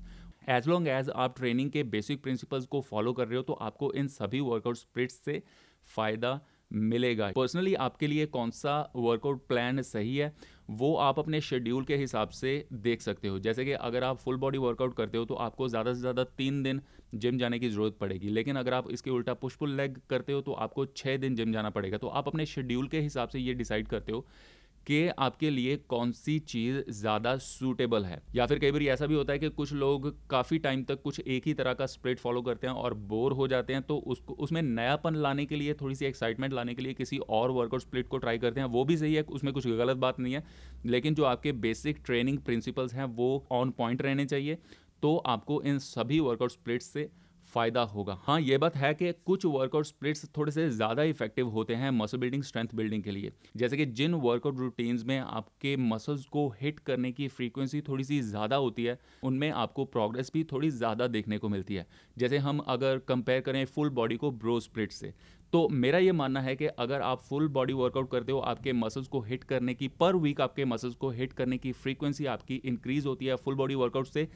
एज 0.50 0.68
लॉन्ग 0.68 0.88
एज 0.88 1.10
आप 1.16 1.38
ट्रेनिंग 1.38 1.72
के 1.72 1.84
बेसिक 1.86 2.22
प्रिंसिपल्स 2.24 2.66
को 2.68 2.82
फॉलो 2.84 3.14
कर 3.14 3.28
रहे 3.28 3.38
हो 3.38 3.44
तो 3.44 3.54
आपको 3.64 3.92
इन 3.94 4.08
सभी 4.10 4.40
वर्कआउट 4.42 4.78
स्प्रिट्स 4.78 5.16
से 5.26 5.42
फ़ायदा 5.88 6.40
मिलेगा। 6.72 7.32
पर्सनली 7.36 7.74
आपके 7.76 8.08
लिए 8.08 8.26
कौन 8.28 8.52
सा 8.52 8.74
वर्कआउट 8.96 9.48
प्लान 9.48 9.82
सही 9.82 10.16
है, 10.18 10.34
वो 10.72 10.96
आप 10.98 11.20
अपने 11.20 11.40
शेड्यूल 11.42 11.84
के 11.84 11.96
हिसाब 11.98 12.30
से 12.32 12.52
देख 12.74 13.02
सकते 13.02 13.28
हो। 13.28 13.40
जैसे 13.40 13.66
कि 13.66 13.72
अगर 13.72 14.04
आप 14.04 14.18
फुल 14.20 14.38
बॉडी 14.38 14.58
वर्कआउट 14.58 14.96
करते 14.98 15.18
हो 15.18 15.26
तो 15.26 15.36
आपको 15.38 15.68
ज़्यादा 15.70 15.94
से 15.94 16.00
ज़्यादा 16.00 16.24
तीन 16.38 16.62
दिन 16.64 16.82
जिम 17.16 17.38
जाने 17.38 17.60
की 17.60 17.70
ज़रूरत 17.70 17.98
पड़ेगी। 18.02 18.30
लेकिन 18.30 18.56
अगर 18.56 18.74
आप 18.74 18.92
इसके 18.92 19.10
उल्टा 19.12 19.34
पुशपुल 19.36 19.76
लेग 19.78 20.00
करते 20.10 20.34
हो 20.34 20.42
तो 20.42 20.54
आपको 20.66 20.86
छः 20.88 21.18
दिन 21.18 21.36
जिम 21.36 21.54
जाना 21.54 21.70
पड़ेगा। 21.70 21.98
तो 21.98 22.08
आप 22.10 22.28
अपने 22.28 22.46
शेड्यूल 22.46 22.88
के 22.88 23.00
हिसाब 23.02 23.30
से 23.30 23.40
ये 23.40 23.54
डिसाइड 23.54 23.88
करते 23.88 24.12
हो 24.12 24.26
कि 24.88 25.08
आपके 25.20 25.50
लिए 25.50 25.76
कौन 25.90 26.12
सी 26.12 26.38
चीज़ 26.40 26.80
ज़्यादा 26.92 27.36
सूटेबल 27.38 28.06
है? 28.06 28.22
या 28.36 28.46
फिर 28.46 28.60
कई 28.60 28.72
बार 28.72 28.84
ऐसा 28.84 29.06
भी 29.06 29.16
होता 29.16 29.34
है 29.34 29.40
कि 29.40 29.50
कुछ 29.50 29.74
लोग 29.74 30.08
काफ़ी 30.30 30.58
टाइम 30.58 30.84
तक 30.84 31.02
कुछ 31.02 31.20
एक 31.20 31.48
ही 31.48 31.54
तरह 31.54 31.74
का 31.74 31.86
स्प्रेड 31.86 32.20
फॉलो 32.20 32.42
करते 32.42 32.68
हैं 32.68 32.74
और 32.74 32.94
बोर 32.94 33.34
हो 33.34 33.48
जाते 33.48 33.74
हैं 33.74 33.82
तो 33.82 33.98
उसको, 33.98 34.34
उसमें 34.34 34.62
नयापन 34.62 35.16
लाने 35.16 35.46
के 35.46 35.56
लिए, 35.56 35.74
थोड़ी 35.74 35.96
सी 35.96 36.06
एक्साइटमेंट 36.06 36.54
लाने 36.54 36.76
के 36.76 36.82
लिए 36.82 36.94
किसी 36.94 37.18
और 37.18 37.52
वर्कआउट 37.52 37.82
स्प्लिट 37.82 38.08
को 38.08 38.18
ट्राई 38.18 38.38
करते 38.38 38.60
हैं, 38.60 38.68
वो 38.68 38.84
भी 38.86 38.98
सही 38.98 39.14
है, 39.14 39.22
उसमें 39.22 39.54
कुछ 39.54 39.68
गलत 39.68 39.98
बात 39.98 40.20
नहीं 40.20 40.34
है, 40.34 40.44
लेकिन 40.86 41.16
जो 41.16 41.24
आपके 41.24 41.52
बेसिक 41.52 42.02
ट्रेनिंग 42.06 42.38
प्रिंसिपल्स 42.40 42.94
हैं, 42.94 43.06
वो 43.06 43.48
ऑन 43.52 43.72
पॉइंट 43.72 44.02
रहने 44.02 44.26
चाहिए 44.26 44.58
तो 45.04 45.16
आपको 45.18 45.62
इन 45.62 45.78
सभी 45.80 46.20
वर्कआउट 46.20 46.52
स्प्लिट्स 46.52 46.86
से 46.86 47.10
फ़ायदा 47.50 47.82
होगा। 47.86 48.18
हाँ 48.24 48.40
ये 48.42 48.58
बात 48.58 48.76
है 48.76 48.94
कि 48.94 49.12
कुछ 49.26 49.46
वर्कआउट 49.46 49.86
स्प्लिट्स 49.86 50.26
थोड़े 50.38 50.52
से 50.52 50.70
ज़्यादा 50.70 51.04
इफ़ेक्टिव 51.06 51.48
होते 51.50 51.76
हैं 51.76 51.92
मसल 51.92 52.18
बिल्डिंग 52.18 52.44
स्ट्रेंथ 52.44 52.76
बिल्डिंग 52.76 53.04
के 53.04 53.12
लिए। 53.12 53.32
जैसे 53.58 53.78
कि 53.78 53.86
जिन 53.88 54.14
वर्कआउट 54.16 54.58
रूटीन्स 54.60 55.04
में 55.06 55.18
आपके 55.20 55.76
मसल्स 55.78 56.26
को 56.28 56.48
हिट 56.62 56.80
करने 56.82 57.12
की 57.12 57.28
फ्रीक्वेंसी 57.30 57.82
थोड़ी 57.82 58.04
सी 58.04 58.22
ज़्यादा 58.22 58.56
होती 58.58 58.84
है, 58.84 59.00
उनमें 59.24 59.50
आपको 59.52 59.86
प्रोग्रेस 59.88 60.32
भी 60.34 60.44
थोड़ी 60.52 60.70
ज़्यादा 60.72 61.08
देखने 61.10 61.38
को 61.38 61.50
मिलती 61.50 61.76
है। 61.76 61.88
जैसे 62.18 62.38
हम 62.40 62.60
अगर 62.68 62.98
कंपेयर 63.08 63.42
करें 63.42 63.66
फुल 63.68 63.90
बॉडी 63.92 64.16
को 64.18 64.32
ब्रो 64.34 64.60
स्प्लिट 64.60 64.92
से 64.92 65.14
तो 65.54 65.68
मेरा 65.74 65.98
ये 65.98 66.12
मानना 66.12 66.42
है 66.42 66.56
कि 66.56 66.66
अगर 66.80 67.02
आप 67.02 67.20
फुल 67.20 67.48
बॉडी 67.50 67.74
वर्कआउट 67.74 68.10
करते 68.12 68.32
हो, 68.32 68.40
आपके 68.40 68.74
मसल्स 68.74 69.08
को 69.08 69.20
हिट 69.22 69.44
करने 69.44 69.74
की 69.74 69.88
पर 70.00 70.16
वीक 70.16 70.42
आपके 70.42 70.66
मसल्स 70.66 70.96
को 70.96 71.10
हिट 71.10 71.34
करने 71.34 71.58
की 71.58 71.72
फ्रीक्वेंसी 71.74 72.26
आपकी 72.28 72.56
इंक्रीज 72.64 73.06
होती 73.06 73.26
है 73.26 73.36
फुल 73.36 73.56
बॉडी 73.56 73.76
वर्कआउट 73.76 74.08
से 74.08 74.28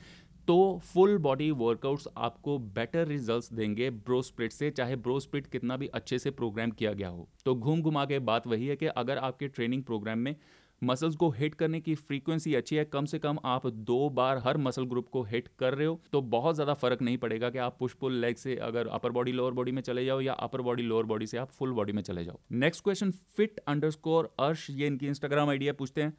तो 0.47 0.81
फुल 0.85 1.17
बॉडी 1.17 1.49
वर्कआउट्स 1.51 2.07
आपको 2.19 2.57
बेटर 2.71 3.07
रिजल्ट्स 3.07 3.51
देंगे 3.53 3.89
ब्रो 3.89 4.21
स्प्लिट 4.21 4.51
से, 4.51 4.69
चाहे 4.71 4.95
ब्रो 4.95 5.19
स्प्लिट 5.19 5.47
कितना 5.47 5.77
भी 5.77 5.87
अच्छे 5.89 6.19
से 6.19 6.31
प्रोग्राम 6.31 6.71
किया 6.71 6.91
गया 6.93 7.09
हो। 7.09 7.27
तो 7.45 7.55
घूम 7.55 7.81
घुमा 7.81 8.05
के 8.05 8.19
बात 8.21 8.47
वही 8.47 8.67
है 8.67 8.75
कि 8.75 8.85
अगर 8.87 9.17
आपके 9.19 9.47
ट्रेनिंग 9.49 9.83
प्रोग्राम 9.83 10.19
में 10.19 10.35
मसल्स 10.81 11.15
को 11.15 11.29
हिट 11.31 11.53
करने 11.55 11.79
की 11.81 11.93
फ्रीक्वेंसी 11.95 12.53
अच्छी 12.55 12.75
है, 12.75 12.83
कम 12.85 13.05
से 13.05 13.19
कम 13.19 13.37
आप 13.45 13.67
दो 13.67 14.09
बार 14.09 14.41
हर 14.45 14.57
मसल 14.57 14.85
ग्रुप 14.85 15.07
को 15.09 15.21
हिट 15.23 15.47
कर 15.59 15.73
रहे 15.73 15.87
हो 15.87 15.99
तो 16.11 16.21
बहुत 16.29 16.55
ज़्यादा 16.55 16.73
फ़र्क 16.73 17.01
नहीं 17.01 17.17
पड़ेगा 17.17 17.49
कि 17.49 17.57
आप 17.59 17.77
पुश 17.79 17.93
पुल 17.93 18.19
लेग 18.21 18.35
से 18.35 18.55
अगर 18.63 18.87
अपर 18.89 19.11
बॉडी 19.11 19.31
लोअर 19.31 19.53
बॉडी 19.53 19.71
में 19.71 19.81
चले 19.81 20.05
जाओ 20.05 20.21
या 20.21 20.33
अपर 20.33 20.61
बॉडी 20.61 20.83
लोअर 20.83 21.05
बॉडी 21.05 21.27
से 21.27 21.37
आप 21.37 21.51
फुल 21.51 21.71
बॉडी 21.71 21.91
में 21.91 22.01
चले 22.03 22.23
जाओ। 22.25 22.39
नेक्स्ट 22.53 22.83
क्वेश्चन 22.83 23.11
फिट 23.11 23.59
अंडर 23.67 24.29
अर्श 24.39 24.69
ये 24.71 24.87
इनकी 24.87 25.07
इंस्टाग्राम 25.07 25.49
आइडिया 25.49 25.73
पूछते 25.73 26.01
हैं। 26.01 26.17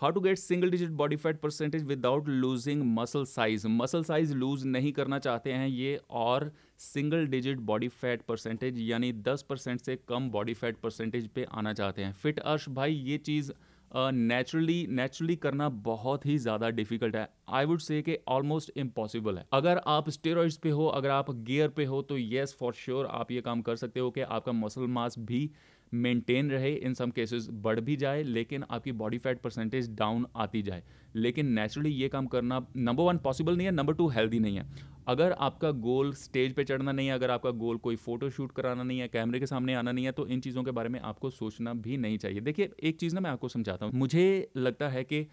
How 0.00 0.10
to 0.10 0.20
get 0.20 0.38
single 0.38 0.70
digit 0.70 0.90
body 0.90 1.16
fat 1.16 1.38
percentage 1.40 1.82
without 1.84 2.28
losing 2.28 2.82
muscle 2.94 3.24
size 3.24 3.66
muscle 3.68 4.02
size 4.04 4.34
lose 4.34 4.64
नहीं 4.66 4.92
करना 4.92 5.18
चाहते 5.18 5.52
हैं 5.52 5.68
ये 5.68 6.00
और 6.12 6.50
single 6.78 7.26
digit 7.26 7.58
body 7.68 7.88
fat 7.90 8.22
percentage 8.22 8.78
यानी 8.80 9.12
10 9.28 9.42
परसेंट 9.42 9.80
से 9.80 9.96
कम 10.08 10.28
बॉडी 10.30 10.54
फैट 10.54 10.76
परसेंटेज 10.76 11.28
पे 11.34 11.46
आना 11.52 11.72
चाहते 11.72 12.02
हैं। 12.02 12.12
फिट 12.12 12.38
अर्श 12.38 12.68
भाई 12.68 12.94
ये 12.94 13.18
चीज़ 13.18 13.52
नेचुरली 13.90 14.82
uh, 14.82 14.90
नेचुरली 14.90 15.34
करना 15.36 15.68
बहुत 15.68 16.24
ही 16.26 16.36
ज़्यादा 16.38 16.68
डिफ़िकल्ट 16.70 17.16
है। 17.16 17.28
आई 17.48 17.64
वुड 17.64 17.80
से 17.80 18.00
कि 18.02 18.16
ऑलमोस्ट 18.28 18.70
इम्पॉसिबल 18.76 19.38
है। 19.38 19.44
अगर 19.52 19.80
आप 19.86 20.08
स्टेरॉइड्स 20.10 20.56
पे 20.56 20.70
हो 20.70 20.86
अगर 20.88 21.10
आप 21.10 21.30
गियर 21.30 21.68
पे 21.68 21.84
हो 21.84 22.00
तो 22.02 22.16
येस 22.18 22.56
फॉर 22.60 22.72
श्योर 22.74 23.06
आप 23.06 23.30
ये 23.30 23.40
काम 23.40 23.62
कर 23.62 23.76
सकते 23.76 24.00
हो 24.00 24.10
कि 24.10 24.20
आपका 24.20 24.52
मसल 24.52 24.86
मास 24.88 25.18
भी 25.20 25.50
मेंटेन 25.94 26.50
रहे 26.50 26.72
इन 26.72 26.94
सम 26.94 27.10
केसेस 27.10 27.48
बढ़ 27.52 27.80
भी 27.80 27.96
जाए, 27.96 28.22
लेकिन 28.22 28.64
आपकी 28.70 28.92
बॉडी 28.94 29.18
फैट 29.18 29.40
परसेंटेज 29.40 29.90
डाउन 29.96 30.26
आती 30.36 30.62
जाए। 30.62 30.82
लेकिन 31.14 31.52
नेचुरली 31.52 31.90
ये 31.90 32.08
काम 32.08 32.26
करना 32.26 32.66
नंबर 32.76 33.02
वन 33.02 33.18
पॉसिबल 33.18 33.56
नहीं 33.56 33.66
है 33.66 33.72
नंबर 33.72 33.94
टू 33.94 34.08
हेल्दी 34.08 34.38
नहीं 34.38 34.56
है। 34.56 34.92
अगर 35.08 35.32
आपका 35.32 35.70
गोल 35.70 36.12
स्टेज 36.14 36.52
पे 36.54 36.64
चढ़ना 36.64 36.92
नहीं 36.92 37.06
है, 37.06 37.14
अगर 37.14 37.30
आपका 37.30 37.50
गोल 37.52 37.76
कोई 37.78 37.96
फ़ोटो 37.96 38.30
शूट 38.30 38.52
कराना 38.52 38.82
नहीं 38.82 38.98
है 38.98 39.08
कैमरे 39.08 39.40
के 39.40 39.46
सामने 39.46 39.74
आना 39.74 39.92
नहीं 39.92 40.04
है 40.04 40.12
तो 40.12 40.26
इन 40.26 40.40
चीज़ों 40.40 40.62
के 40.64 40.70
बारे 40.70 40.88
में 40.88 40.98
आपको 41.00 41.30
सोचना 41.30 41.74
भी 41.74 41.96
नहीं 41.96 42.18
चाहिए। 42.18 42.40
देखिए, 42.40 42.70
एक 42.80 43.00
चीज़ 43.00 43.14
ना 43.14 43.20
मैं 43.20 43.30
आपको 43.30 43.48
समझाता 43.48 43.86
हूँ। 43.86 43.94
मुझे 43.94 44.50
लगता 44.56 44.88
है 44.88 45.04
कि 45.04 45.26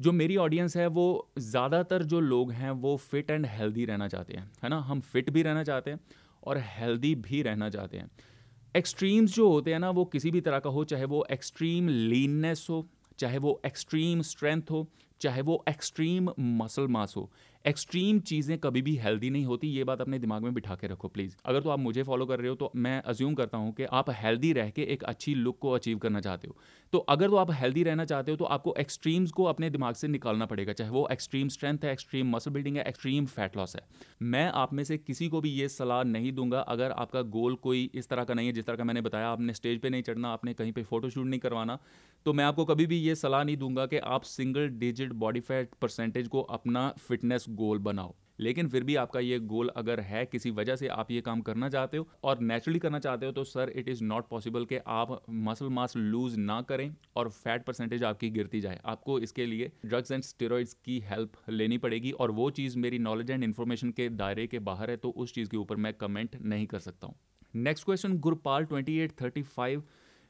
जो 0.00 0.12
मेरी 0.12 0.36
ऑडियंस 0.36 0.76
है, 0.76 0.86
वो 0.86 1.28
ज़्यादातर 1.38 2.02
जो 2.02 2.20
लोग 2.20 2.50
हैं, 2.52 2.70
वो 2.70 2.96
फिट 2.96 3.30
एंड 3.30 3.46
हेल्दी 3.46 3.84
रहना 3.84 4.08
चाहते 4.08 4.36
हैं, 4.36 4.50
है 4.62 4.68
ना? 4.68 4.78
हम 4.80 5.00
फिट 5.02 5.30
भी 5.30 5.42
रहना 5.42 5.62
चाहते 5.64 5.90
हैं 5.90 6.00
और 6.42 6.58
हेल्दी 6.68 7.14
भी 7.14 7.42
रहना 7.42 7.68
चाहते 7.70 7.96
हैं। 7.96 8.10
एक्सट्रीम्स 8.76 9.34
जो 9.34 9.48
होते 9.48 9.72
हैं 9.72 9.78
ना, 9.78 9.90
वो 9.90 10.04
किसी 10.04 10.30
भी 10.30 10.40
तरह 10.40 10.58
का 10.58 10.70
हो, 10.70 10.84
चाहे 10.84 11.04
वो 11.04 11.26
एक्सट्रीम 11.30 11.88
लीननेस 11.88 12.66
हो, 12.70 12.88
चाहे 13.18 13.38
वो 13.38 13.60
एक्सट्रीम 13.66 14.22
स्ट्रेंथ 14.22 14.62
हो, 14.70 14.88
चाहे 15.20 15.40
वो 15.40 15.64
एक्सट्रीम 15.68 16.30
मसल 16.38 16.88
मास 16.88 17.14
हो। 17.16 17.30
एक्सट्रीम 17.66 18.18
चीज़ें 18.20 18.56
कभी 18.58 18.80
भी 18.82 18.94
हेल्दी 18.96 19.30
नहीं 19.30 19.44
होती, 19.46 19.68
ये 19.68 19.84
बात 19.84 20.00
अपने 20.00 20.18
दिमाग 20.18 20.42
में 20.42 20.54
बिठा 20.54 20.74
के 20.74 20.86
रखो 20.86 21.08
प्लीज़ 21.08 21.34
अगर 21.44 21.60
तो 21.60 21.70
आप 21.70 21.78
मुझे 21.78 22.02
फॉलो 22.02 22.26
कर 22.26 22.38
रहे 22.38 22.48
हो 22.48 22.54
तो 22.54 22.70
मैं 22.76 23.00
अज्यूम 23.04 23.34
करता 23.34 23.58
हूँ 23.58 23.72
कि 23.72 23.84
आप 23.92 24.10
हेल्दी 24.12 24.52
रह 24.52 24.70
के 24.70 24.82
एक 24.84 25.02
अच्छी 25.04 25.34
लुक 25.34 25.58
को 25.58 25.70
अचीव 25.70 25.98
करना 25.98 26.20
चाहते 26.20 26.48
हो। 26.48 26.56
तो 26.92 26.98
अगर 27.08 27.28
तो 27.28 27.36
आप 27.36 27.50
हेल्दी 27.52 27.82
रहना 27.82 28.04
चाहते 28.04 28.30
हो 28.30 28.36
तो 28.36 28.44
आपको 28.46 28.74
एक्सट्रीम्स 28.78 29.30
को 29.30 29.44
अपने 29.44 29.70
दिमाग 29.70 29.94
से 29.94 30.08
निकालना 30.08 30.46
पड़ेगा, 30.46 30.72
चाहे 30.72 30.90
वो 30.90 31.06
एक्सट्रीम 31.12 31.48
स्ट्रेंथ 31.48 31.84
है 31.84 31.92
एक्सट्रीम 31.92 32.30
मसल 32.30 32.50
बिल्डिंग 32.50 32.76
है 32.76 32.84
एक्सट्रीम 32.84 33.26
फैट 33.26 33.56
लॉस 33.56 33.76
है। 33.76 33.82
मैं 34.24 34.46
आप 34.54 34.72
में 34.72 34.84
से 34.84 34.98
किसी 34.98 35.28
को 35.28 35.40
भी 35.40 35.50
ये 35.50 35.68
सलाह 35.68 36.02
नहीं 36.04 36.32
दूँगा, 36.32 36.60
अगर 36.60 36.90
आपका 36.92 37.22
गोल 37.22 37.54
कोई 37.62 37.90
इस 37.94 38.08
तरह 38.08 38.24
का 38.24 38.34
नहीं 38.34 38.46
है, 38.46 38.52
जिस 38.52 38.66
तरह 38.66 38.76
का 38.76 38.84
मैंने 38.84 39.00
बताया, 39.00 39.28
आपने 39.28 39.54
स्टेज 39.54 39.80
पर 39.80 39.90
नहीं 39.90 40.02
चढ़ना, 40.02 40.28
आपने 40.28 40.54
कहीं 40.54 40.72
पर 40.72 40.82
फ़ोटो 40.84 41.10
शूट 41.10 41.26
नहीं 41.26 41.40
करवाना 41.40 41.78
तो 42.26 42.32
मैं 42.32 42.44
आपको 42.44 42.64
कभी 42.64 42.84
भी 42.86 42.96
ये 42.96 43.14
सलाह 43.14 43.42
नहीं 43.44 43.56
दूँगा 43.56 43.84
कि 43.86 43.98
आप 44.04 44.22
single 44.22 44.68
digit 44.78 45.12
body 45.14 45.40
fat 45.40 45.74
percentage 45.82 46.28
को 46.28 46.40
अपना 46.42 46.88
फिटनेस 46.98 47.44
गोल 47.50 47.78
बनाओ। 47.80 48.14
लेकिन 48.40 48.68
फिर 48.68 48.84
भी 48.84 48.94
आपका 48.96 49.20
ये 49.20 49.38
गोल 49.40 49.68
अगर 49.76 50.00
है, 50.00 50.24
किसी 50.26 50.50
वजह 50.50 50.76
से 50.76 50.88
आप 50.88 51.10
ये 51.10 51.20
काम 51.20 51.40
करना 51.40 51.68
चाहते 51.68 51.96
हो 51.96 52.08
और 52.24 52.40
नेचुरली 52.40 52.78
करना 52.78 52.98
चाहते 52.98 53.26
हो 53.26 53.32
तो 53.32 53.44
sir 53.44 53.72
it 53.76 53.88
is 53.88 54.02
not 54.04 54.28
possible 54.28 54.64
कि 54.64 54.78
आप 54.86 55.20
मसल 55.30 55.68
मास 55.68 55.96
लूज 55.96 56.36
ना 56.38 56.60
करें 56.62 56.90
और 57.16 57.28
फैट 57.30 57.64
परसेंटेज 57.64 58.04
आपकी 58.04 58.30
गिरती 58.30 58.60
जाए। 58.60 58.80
आपको 58.84 59.18
इसके 59.20 59.46
लिए 59.46 59.70
ड्रग्स 59.84 60.10
एंड 60.12 60.22
स्टेरॉइड्स 60.24 60.72
की 60.84 60.98
हेल्प 61.10 61.36
लेनी 61.50 61.78
पड़ेगी 61.78 62.10
और 62.10 62.30
वो 62.32 62.48
चीज़ 62.52 62.78
मेरी 62.78 62.98
नॉलेज 63.00 63.30
एंड 63.30 63.44
इन्फॉर्मेशन 63.44 63.90
के 63.90 64.08
दायरे 64.16 64.46
के 64.46 64.58
बाहर 64.60 64.90
है 64.90 64.96
तो 64.96 65.10
उस 65.10 65.34
चीज़ 65.34 65.48
के 65.48 65.56
ऊपर 65.56 65.76
मैं 65.76 65.94
कमेंट 65.94 66.36
नहीं 66.42 66.66
कर 66.66 66.78
सकता 66.80 67.06
हूँ। 67.06 67.14
Next 67.54 67.84
question 67.84 68.18
Gurpal 68.18 68.64
twenty 68.64 68.98
eight 68.98 69.20
thirty 69.20 69.42
five 69.44 69.82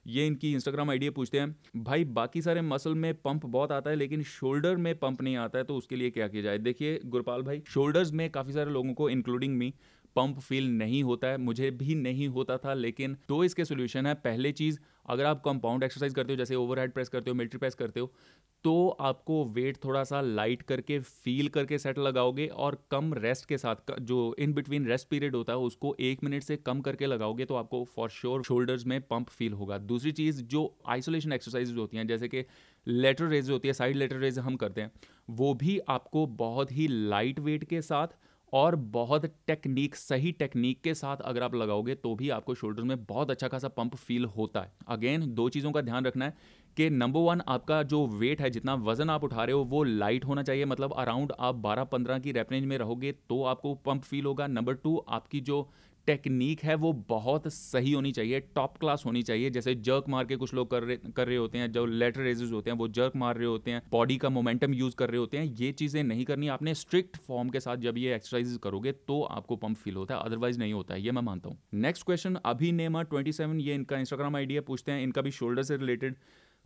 ये 0.07 0.27
इनकी 0.27 0.53
इंस्टाग्राम 0.53 0.91
आइडिया 0.91 1.11
पूछते 1.11 1.39
हैं, 1.41 1.55
भाई, 1.77 2.05
बाकी 2.05 2.43
सारे 2.43 2.61
मसल 2.63 2.95
में 2.95 3.15
पंप 3.15 3.47
बहुत 3.47 3.73
आता 3.73 3.91
है, 3.91 3.97
लेकिन 3.97 4.23
शोल्डर 4.23 4.77
में 4.77 4.95
पंप 4.99 5.23
नहीं 5.23 5.37
आता 5.37 5.59
है 5.59 5.65
तो 5.65 5.77
उसके 5.77 5.97
लिए 5.97 6.11
क्या 6.11 6.29
किया 6.29 6.43
जाए? 6.43 6.59
देखिए, 6.59 7.01
गुरपाल 7.07 7.43
भाई 7.43 7.63
शोल्डर्स 7.69 8.13
में 8.13 8.29
काफ़ी 8.31 8.53
सारे 8.53 8.71
लोगों 8.71 8.95
को 8.95 9.09
इंक्लूडिंग 9.11 9.57
मी 9.57 9.73
पंप 10.17 10.39
फील 10.39 10.69
नहीं 10.69 11.03
होता 11.03 11.29
है, 11.29 11.39
मुझे 11.39 11.71
भी 11.71 11.95
नहीं 11.95 12.29
होता 12.29 12.57
था, 12.57 12.75
लेकिन 12.75 13.17
दो 13.29 13.43
इसके 13.45 13.65
सोल्यूशन 13.65 14.07
है। 14.07 14.15
पहले 14.15 14.53
चीज़ 14.53 14.79
अगर 15.07 15.25
आप 15.25 15.43
कंपाउंड 15.45 15.83
एक्सरसाइज 15.83 16.15
करते 16.15 16.33
हो, 16.33 16.37
जैसे 16.37 16.55
ओवर 16.55 16.89
प्रेस 16.89 17.09
करते 17.09 17.31
हो 17.31 17.35
मिलिट्री 17.35 17.59
प्रेस 17.59 17.75
करते 17.75 18.01
हो 18.01 18.13
तो 18.65 18.89
आपको 18.89 19.45
वेट 19.47 19.77
थोड़ा 19.85 20.03
सा 20.05 20.21
लाइट 20.21 20.63
करके 20.63 20.99
फील 21.01 21.49
करके 21.49 21.79
सेट 21.79 21.99
लगाओगे 21.99 22.47
और 22.47 22.79
कम 22.91 23.13
रेस्ट 23.15 23.47
के 23.47 23.59
साथ 23.59 23.93
जो 24.01 24.35
इन 24.39 24.53
बिटवीन 24.53 24.87
रेस्ट 24.87 25.09
पीरियड 25.09 25.35
होता 25.37 25.53
है, 25.53 25.59
उसको 25.59 25.95
एक 26.01 26.25
मिनट 26.25 26.43
से 26.43 26.57
कम 26.57 26.81
करके 26.81 27.07
लगाओगे 27.07 27.45
तो 27.45 27.55
आपको 27.55 27.83
फॉर 27.87 28.09
श्योर 28.11 28.43
शोल्डर्स 28.43 28.87
में 28.87 29.01
पंप 29.03 29.29
फील 29.29 29.53
होगा। 29.53 29.79
दूसरी 29.81 30.13
चीज़, 30.13 30.43
जो 30.43 30.79
आइसोलेशन 30.89 31.33
एक्सरसाइज 31.33 31.77
होती 31.77 31.97
हैं, 31.97 32.07
जैसे 32.07 32.29
कि 32.29 32.45
लेटर 32.87 33.27
रेज 33.27 33.51
होती 33.51 33.69
है 33.69 33.75
साइड 33.75 33.97
लेटर 33.97 34.17
रेज 34.17 34.39
हम 34.39 34.57
करते 34.57 34.81
हैं, 34.81 34.91
वो 35.31 35.55
भी 35.55 35.79
आपको 35.89 36.27
बहुत 36.27 36.73
ही 36.73 36.89
लाइट 36.89 37.41
वेट 37.41 37.65
के 37.65 37.83
साथ 37.83 38.17
और 38.57 38.77
बहुत 38.93 39.25
टेक्निक 39.47 39.97
सही 39.97 40.33
टेक्निक 40.33 40.81
के 40.83 40.95
साथ 40.95 41.17
अगर 41.23 41.43
आप 41.43 41.55
लगाओगे 41.55 41.95
तो 41.97 42.15
भी 42.15 42.29
आपको 42.31 42.55
शोल्डर 42.55 42.83
में 42.83 43.05
बहुत 43.05 43.31
अच्छा 43.31 43.49
खासा 43.49 43.69
पंप 43.71 43.95
फील 43.97 44.25
होता 44.37 44.61
है। 44.61 44.73
अगेन 44.89 45.27
दो 45.35 45.49
चीज़ों 45.49 45.73
का 45.73 45.81
ध्यान 45.81 46.05
रखना 46.05 46.25
है 46.25 46.35
कि 46.77 46.89
नंबर 46.93 47.21
वन 47.21 47.41
आपका 47.49 47.83
जो 47.85 48.07
वेट 48.09 48.41
है, 48.41 48.51
जितना 48.51 48.75
वज़न 48.75 49.11
आप 49.11 49.25
उठा 49.25 49.45
रहे 49.45 49.53
हो, 49.53 49.65
वो 49.65 49.83
लाइट 49.85 50.25
होना 50.25 50.43
चाहिए। 50.43 50.65
मतलब 50.65 50.95
अराउंड 50.95 51.33
आप 51.41 51.55
12-15 51.57 52.19
की 52.19 52.33
रेप 52.33 52.53
रेंज 52.53 52.65
में 52.65 52.77
रहोगे 52.79 53.13
तो 53.29 53.43
आपको 53.45 53.75
पंप 53.77 54.03
फील 54.03 54.25
होगा। 54.25 54.47
नंबर 54.49 54.75
टू 54.75 54.97
आपकी 55.09 55.41
जो 55.41 55.69
टेक्निक 56.07 56.61
है, 56.61 56.75
वो 56.77 56.93
बहुत 57.09 57.47
सही 57.49 57.93
होनी 57.93 58.13
चाहिए 58.13 58.41
टॉप 58.55 58.77
क्लास 58.79 59.03
होनी 59.07 59.23
चाहिए। 59.23 59.51
जैसे 59.51 59.75
जर्क 59.77 60.09
मार 60.09 60.25
के 60.25 60.37
कुछ 60.37 60.55
लोग 60.55 60.71
कर 60.71 60.83
रहे 60.83 60.97
कर 61.17 61.27
रहे 61.27 61.37
होते 61.37 61.59
हैं, 61.59 61.71
जो 61.73 61.85
लेटर 61.87 62.21
रेजेस 62.21 62.53
होते 62.53 62.71
हैं, 62.71 62.77
वो 62.79 62.89
जर्क 62.91 63.17
मार 63.17 63.37
रहे 63.37 63.47
होते 63.47 63.71
हैं 63.71 63.83
बॉडी 63.93 64.17
का 64.17 64.29
मोमेंटम 64.31 64.75
यूज़ 64.75 64.97
कर 64.97 65.11
रहे 65.11 65.19
होते 65.19 65.39
हैं, 65.39 65.45
ये 65.47 65.73
चीज़ें 65.75 66.03
नहीं 66.05 66.25
करनी। 66.25 66.49
आपने 66.49 66.75
स्ट्रिक्ट 66.77 67.17
फॉर्म 67.19 67.49
के 67.49 67.61
साथ 67.61 67.77
जब 67.79 67.99
ये 67.99 68.15
एक्सरसाइज 68.15 68.59
करोगे 68.63 68.93
तो 68.93 69.21
आपको 69.23 69.57
पंप 69.57 69.77
फील 69.77 69.95
होता 69.97 70.15
है 70.15 70.21
अदरवाइज़ 70.23 70.59
नहीं 70.59 70.73
होता 70.73 70.95
है, 70.95 71.03
ये 71.03 71.13
मैं 71.13 71.23
मानता 71.23 71.49
हूँ। 71.49 71.59
नेक्स्ट 71.77 72.07
क्वेश्चन 72.07 72.39
अभी 72.47 72.73
नेमा 72.73 73.03
ट्वेंटी 73.05 73.33
ये 73.61 73.75
इनका 73.75 73.99
इंस्टाग्राम 73.99 74.37
आइडिया 74.37 74.61
पूछते 74.63 74.93
हैं, 74.93 75.03
इनका 75.03 75.23
भी 75.23 75.31
शोल्डर 75.33 75.63
से 75.63 75.77
रिलेटेड 75.77 76.17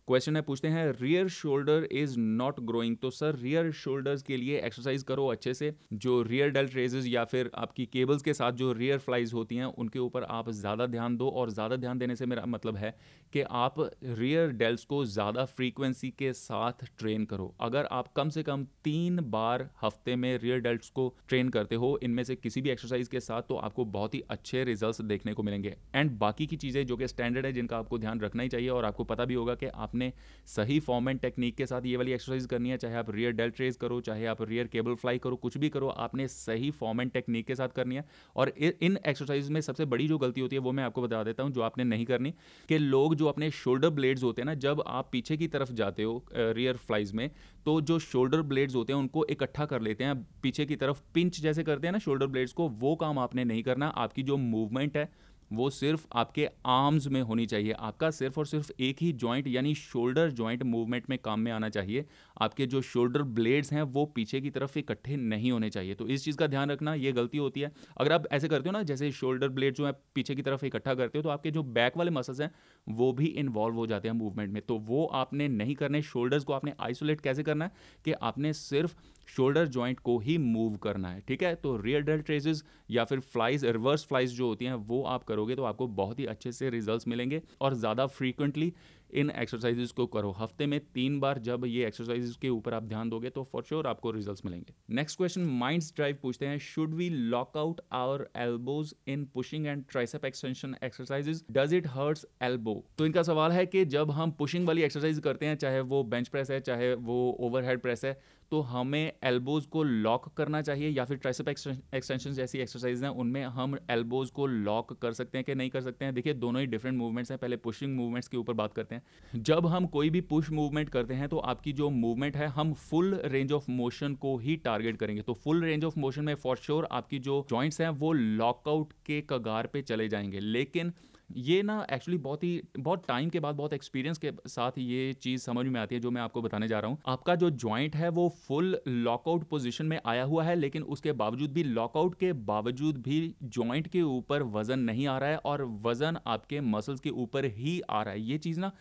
क्वेश्चन 0.07 0.35
है, 0.35 0.41
पूछते 0.41 0.67
हैं 0.67 0.91
rear 0.91 1.27
shoulder 1.29 1.87
is 1.93 2.17
not 2.19 2.59
growing 2.59 2.95
तो 2.97 3.09
सर 3.11 3.35
रियर 3.35 3.71
शोल्डर्स 3.73 4.21
के 4.21 4.37
लिए 4.37 4.59
एक्सरसाइज 4.59 5.03
करो 5.03 5.27
अच्छे 5.27 5.53
से। 5.53 5.73
जो 5.95 6.21
रियर 6.21 6.49
डेल्ट 6.49 6.75
रेजेस 6.75 7.05
या 7.07 7.23
फिर 7.25 7.49
आपकी 7.55 7.85
केबल्स 7.85 8.21
के 8.21 8.33
साथ 8.33 8.51
जो 8.53 8.71
रियर 8.73 8.97
फ्लाइज 8.99 9.33
होती 9.33 9.55
हैं, 9.55 9.65
उनके 9.65 9.99
ऊपर 9.99 10.23
आप 10.23 10.49
ज़्यादा 10.51 10.85
ध्यान 10.87 11.17
दो 11.17 11.29
और 11.31 11.49
ज़्यादा 11.49 11.75
ध्यान 11.75 11.99
देने 11.99 12.15
से 12.15 12.25
मेरा 12.25 12.45
मतलब 12.47 12.77
है 12.77 12.95
कि 13.33 13.41
आप 13.41 13.75
रियर 14.03 14.51
डेल्ट 14.53 14.85
को 14.85 15.03
ज़्यादा 15.05 15.45
फ्रीक्वेंसी 15.47 16.09
के 16.09 16.33
साथ 16.33 16.83
ट्रेन 16.99 17.25
करो। 17.25 17.53
अगर 17.61 17.85
आप 17.91 18.11
कम 18.15 18.29
से 18.29 18.43
कम 18.43 18.63
तीन 18.83 19.19
बार 19.31 19.69
हफ़्ते 19.83 20.15
में 20.15 20.37
रियर 20.37 20.59
डेल्ट 20.59 20.89
को 20.95 21.07
ट्रेन 21.29 21.49
करते 21.49 21.75
हो, 21.75 21.97
इनमें 22.03 22.23
से 22.23 22.35
किसी 22.35 22.61
भी 22.61 22.69
एक्सरसाइज 22.69 23.07
के 23.07 23.19
साथ 23.19 23.41
तो 23.49 23.55
आपको 23.59 23.85
बहुत 23.87 24.15
ही 24.15 24.23
अच्छे 24.29 24.63
रिज़ल्ट 24.63 25.01
देखने 25.03 25.33
को 25.33 25.43
मिलेंगे। 25.43 25.75
एंड 25.95 26.11
बाकी 26.19 26.47
की 26.47 26.55
चीज़ें 26.57 26.85
जो 26.85 26.97
कि 26.97 27.07
स्टैंडर्ड 27.07 27.45
है, 27.45 27.53
जिनका 27.53 27.77
आपको 27.77 27.97
ध्यान 27.99 28.21
रखना 28.21 28.43
ही 28.43 28.49
चाहिए 28.49 28.69
और 28.71 28.85
आपको 28.85 29.03
पता 29.05 29.25
भी 29.25 29.33
होगा 29.33 29.55
कि 29.55 29.65
आपने 29.67 29.89
आपने 29.91 30.11
सही 30.47 30.79
फॉर्म 30.79 31.09
एंड 31.09 31.19
टेक्निक 31.19 31.55
के 31.55 31.65
साथ 31.65 31.85
ये 31.85 31.97
वाली 31.97 32.11
एक्सरसाइज 32.11 32.45
करनी 32.45 32.69
है, 32.69 32.77
चाहे 32.77 32.95
आप 32.95 33.09
रियर 33.11 33.31
डेल्ट 33.33 33.59
रेज 33.59 33.75
करो, 33.75 33.99
चाहे 34.01 34.25
आप 34.25 34.41
रियर 34.41 34.67
केबल 34.67 34.95
फ्लाई 34.95 35.17
करो, 35.17 35.35
कुछ 35.37 35.57
भी 35.57 35.69
करो, 35.69 35.87
आपने 35.99 36.27
सही 36.27 36.71
फॉर्म 36.71 37.01
एंड 37.01 37.11
टेक्निक 37.11 37.45
के 37.47 37.55
साथ 37.55 37.69
करनी 37.75 37.95
है। 37.95 38.05
और 38.35 38.49
इन 38.59 38.97
एक्सरसाइज 39.07 39.49
में 39.49 39.59
सबसे 39.61 39.85
बड़ी 39.85 40.07
जो 40.07 40.17
गलती 40.17 40.41
होती 40.41 40.55
है, 40.55 40.61
वो 40.61 40.71
मैं 40.71 40.83
आपको 40.83 41.01
बता 41.01 41.23
देता 41.23 41.43
हूँ, 41.43 41.51
जो 41.51 41.61
आपने 41.61 41.83
नहीं 41.83 42.05
करनी, 42.05 42.33
कि 42.69 42.77
लोग 42.77 43.15
जो 43.15 43.27
अपने 43.27 43.51
शोल्डर 43.53 43.89
ब्लेड्स 43.91 44.23
होते 44.23 44.41
हैं 44.41 44.45
ना, 44.45 44.53
जब 44.55 44.83
आप 44.87 45.09
पीछे 45.11 45.37
की 45.37 45.47
तरफ़ 45.47 45.71
जाते 45.73 46.03
हो 46.03 46.23
रियर 46.35 46.77
फ्लाइज 46.77 47.13
में 47.13 47.29
तो 47.65 47.79
जो 47.81 47.97
शोल्डर 48.01 48.41
ब्लेड्स 48.43 48.75
होते 48.75 48.93
हैं, 48.93 48.99
उनको 48.99 49.25
इकट्ठा 49.29 49.65
कर 49.65 49.81
लेते 49.81 50.03
हैं, 50.03 50.15
पीछे 50.43 50.65
की 50.65 50.75
तरफ़ 50.75 51.01
पिंच 51.13 51.39
जैसे 51.41 51.63
करते 51.63 51.87
हैं 51.87 51.91
ना 51.91 51.99
शोल्डर 51.99 52.27
ब्लेड्स 52.27 52.53
को, 52.53 52.67
वो 52.69 52.95
काम 52.95 53.19
आपने 53.19 53.43
नहीं 53.43 53.63
करना, 53.63 53.87
आपकी 53.87 54.23
जो 54.23 54.37
मूवमेंट 54.39 54.97
है 54.97 55.09
वो 55.53 55.69
सिर्फ़ 55.69 56.07
आपके 56.13 56.47
आर्म्स 56.65 57.07
में 57.07 57.21
होनी 57.21 57.45
चाहिए। 57.45 57.71
आपका 57.71 58.11
सिर्फ़ 58.11 58.39
और 58.39 58.45
सिर्फ़ 58.45 58.71
एक 58.79 58.97
ही 59.01 59.11
जॉइंट 59.13 59.47
यानी 59.47 59.75
शोल्डर 59.75 60.31
जॉइंट 60.31 60.63
मूवमेंट 60.63 61.09
में 61.09 61.19
काम 61.19 61.39
में 61.39 61.51
आना 61.51 61.69
चाहिए। 61.69 62.05
आपके 62.41 62.65
जो 62.65 62.81
शोल्डर 62.81 63.23
ब्लेड्स 63.23 63.73
हैं, 63.73 63.81
वो 63.81 64.05
पीछे 64.05 64.41
की 64.41 64.49
तरफ़ 64.49 64.79
इकट्ठे 64.79 65.15
नहीं 65.15 65.51
होने 65.51 65.69
चाहिए। 65.69 65.95
तो 65.95 66.07
इस 66.07 66.23
चीज़ 66.23 66.37
का 66.37 66.47
ध्यान 66.47 66.71
रखना, 66.71 66.93
ये 66.93 67.11
गलती 67.11 67.37
होती 67.37 67.61
है। 67.61 67.71
अगर 67.97 68.13
आप 68.13 68.23
ऐसे 68.31 68.47
करते 68.47 68.69
हो 68.69 68.73
ना, 68.73 68.83
जैसे 68.83 69.11
शोल्डर 69.11 69.49
ब्लेड 69.49 69.73
जो 69.73 69.85
है, 69.85 69.91
पीछे 70.15 70.35
की 70.35 70.41
तरफ़ 70.41 70.65
इकट्ठा 70.65 70.93
करते 70.93 71.17
हो 71.17 71.23
तो 71.23 71.29
आपके 71.29 71.51
जो 71.51 71.63
बैक 71.63 71.97
वाले 71.97 72.11
मसल्स 72.11 72.41
हैं, 72.41 72.51
वो 72.89 73.13
भी 73.13 73.25
इन्वॉल्व 73.25 73.75
हो 73.75 73.87
जाते 73.87 74.07
हैं 74.07 74.15
मूवमेंट 74.15 74.53
में। 74.53 74.61
तो 74.61 74.77
वो 74.77 75.05
आपने 75.05 75.47
नहीं 75.47 75.75
करने 75.75 76.01
शोल्डर्स 76.01 76.43
को 76.43 76.53
आपने 76.53 76.73
आइसोलेट 76.79 77.21
कैसे 77.21 77.43
करना 77.43 77.65
है? 77.65 77.71
कि 78.05 78.11
आपने 78.11 78.53
सिर्फ़ 78.53 78.95
शोल्डर 79.27 79.67
जॉइंट 79.67 79.99
को 79.99 80.19
ही 80.19 80.37
मूव 80.37 80.75
करना 80.75 81.09
है, 81.09 81.21
ठीक 81.27 81.43
है? 81.43 81.55
तो 81.55 81.77
रियर 81.77 82.01
डेल्ट 82.01 82.25
ट्रेजेस 82.25 82.63
या 82.89 83.03
फिर 83.03 83.19
फ्लाइज 83.19 83.65
रिवर्स 83.65 84.05
फ्लाइज 84.05 84.37
जो 84.37 84.47
होती 84.47 84.65
हैं, 84.65 84.73
वो 84.73 85.03
आप 85.03 85.23
करोगे 85.41 85.55
तो 85.55 85.63
आपको 85.65 85.87
बहुत 85.95 86.19
ही 86.19 86.25
अच्छे 86.27 86.51
से 86.53 86.69
रिजल्ट्स 86.69 87.07
मिलेंगे 87.07 87.41
और 87.61 87.73
ज़्यादा 87.75 88.05
फ्रीक्वेंटली 88.09 88.73
इन 89.13 89.29
एक्सरसाइजेस 89.31 89.91
को 89.91 90.05
करो। 90.07 90.31
हफ़्ते 90.31 90.65
में 90.65 90.79
तीन 90.95 91.19
बार 91.19 91.39
जब 91.39 91.65
ये 91.65 91.85
एक्सरसाइजेस 91.87 92.35
के 92.41 92.49
ऊपर 92.49 92.73
आप 92.73 92.83
ध्यान 92.83 93.09
दोगे 93.09 93.29
तो 93.29 93.43
फॉर 93.51 93.63
श्योर 93.63 93.87
आपको 93.87 94.11
रिजल्ट्स 94.11 94.45
मिलेंगे। 94.45 94.73
नेक्स्ट 94.95 95.17
क्वेश्चन 95.17 95.41
माइंड्स 95.59 95.91
ड्राइव 95.95 96.17
पूछते 96.21 96.45
हैं 96.47 96.57
should 96.61 96.93
we 96.95 97.09
lock 97.09 97.57
out 97.57 97.81
our 97.93 98.27
elbows 98.37 98.93
in 99.07 99.25
pushing 99.33 99.65
and 99.67 99.83
tricep 99.91 100.25
extension 100.25 100.75
exercises 100.83 101.43
does 101.51 101.73
it 101.73 101.87
hurts 101.89 102.25
elbow 102.43 102.83
तो 102.97 103.05
इनका 103.05 103.23
सवाल 103.23 103.51
है 103.51 103.65
कि 103.65 103.85
जब 103.87 104.11
हम 104.11 104.31
पुशिंग 104.39 104.67
वाली 104.67 104.81
एक्सरसाइज 104.83 105.19
करते 105.19 105.45
हैं, 105.45 105.55
चाहे 105.57 105.81
वो 105.81 106.03
बेंच 106.05 106.27
प्रेस 106.27 106.51
है, 106.51 106.59
चाहे 106.61 106.93
वो 106.95 107.17
ओवरहेड 107.39 107.81
प्रेस 107.81 108.05
है 108.05 108.19
तो 108.51 108.59
हमें 108.61 109.11
एल्बोज 109.23 109.65
को 109.65 109.83
लॉक 109.83 110.27
करना 110.37 110.61
चाहिए 110.61 110.89
या 110.89 111.03
फिर 111.05 111.17
ट्राइसेप 111.17 111.49
एक्सटेंशन 111.49 112.31
जैसी 112.31 112.59
एक्सरसाइज 112.59 113.03
हैं, 113.03 113.09
उनमें 113.11 113.43
हम 113.45 113.77
एल्बोज 113.89 114.29
को 114.29 114.45
लॉक 114.47 114.91
कर 115.01 115.13
सकते 115.13 115.37
हैं 115.37 115.45
कि 115.45 115.55
नहीं 115.55 115.69
कर 115.69 115.81
सकते 115.81 116.05
हैं? 116.05 116.13
देखिए, 116.13 116.33
दोनों 116.33 116.61
ही 116.61 116.67
डिफरेंट 116.67 116.97
मूवमेंट्स 116.97 117.31
हैं। 117.31 117.37
पहले 117.39 117.57
पुशिंग 117.57 117.95
मूवमेंट्स 117.95 118.27
के 118.27 118.37
ऊपर 118.37 118.53
बात 118.53 118.73
करते 118.73 118.95
हैं। 118.95 119.41
जब 119.41 119.65
हम 119.65 119.85
कोई 119.87 120.09
भी 120.09 120.21
पुश 120.23 120.49
मूवमेंट 120.51 120.89
करते 120.89 121.13
हैं 121.13 121.29
तो 121.29 121.37
आपकी 121.37 121.73
जो 121.73 121.89
मूवमेंट 121.89 122.37
है, 122.37 122.47
हम 122.47 122.73
फुल 122.73 123.13
रेंज 123.25 123.51
ऑफ़ 123.51 123.71
मोशन 123.71 124.15
को 124.15 124.37
ही 124.37 124.55
टारगेट 124.55 124.97
करेंगे। 124.97 125.21
तो 125.21 125.33
फुल 125.33 125.63
रेंज 125.63 125.85
ऑफ़ 125.85 125.99
मोशन 125.99 126.23
में 126.23 126.35
फॉर 126.35 126.57
श्योर 126.57 126.87
आपकी 126.91 127.19
जो 127.19 127.45
जॉइंट्स 127.49 127.81
हैं, 127.81 127.89
वो 127.89 128.11
लॉकआउट 128.13 128.93
के 129.05 129.21
कगार 129.29 129.67
पे 129.67 129.81
चले 129.81 130.07
जाएँगे। 130.07 130.39
लेकिन 130.39 130.93
ये 131.37 131.61
ना 131.63 131.85
एक्चुअली 131.91 132.17
बहुत 132.17 132.43
ही, 132.43 132.61
बहुत 132.79 133.05
टाइम 133.07 133.29
के 133.29 133.39
बाद, 133.39 133.55
बहुत 133.55 133.73
एक्सपीरियंस 133.73 134.17
के 134.17 134.31
साथ 134.47 134.77
ये 134.77 135.13
चीज़ 135.13 135.41
समझ 135.41 135.65
में 135.65 135.79
आती 135.79 135.95
है 135.95 136.01
जो 136.01 136.11
मैं 136.11 136.21
आपको 136.21 136.41
बताने 136.41 136.67
जा 136.67 136.79
रहा 136.79 136.91
हूँ। 136.91 136.97
आपका 137.07 137.35
जो 137.35 137.49
ज्वाइंट 137.49 137.95
है 137.95 138.09
वो 138.09 138.27
फुल 138.47 138.77
लॉकआउट 138.87 139.43
पोजिशन 139.43 139.85
में 139.85 139.99
आया 140.05 140.23
हुआ 140.23 140.43
है, 140.43 140.55
लेकिन 140.55 140.83
उसके 140.83 141.11
बावजूद 141.13 141.51
भी 141.51 141.63
लॉकआउट 141.63 142.15
के 142.15 142.33
बावजूद 142.33 142.97
भी 142.97 143.35
ज्वाइंट 143.43 143.87
के 143.87 144.01
ऊपर 144.01 144.43
वज़न 144.51 144.79
नहीं 144.79 145.07
आ 145.07 145.17
रहा 145.17 145.29
है 145.29 145.37
और 145.37 145.63
वज़न 145.83 146.17
आपके 146.27 146.61
मसल्स 146.61 146.99
के 146.99 147.09
ऊपर 147.09 147.45
ही 147.47 147.79
आ 147.81 148.01
रहा 148.03 148.13
है। 148.13 148.21
ये 148.21 148.37
चीज़ 148.37 148.59
ना 148.59 148.71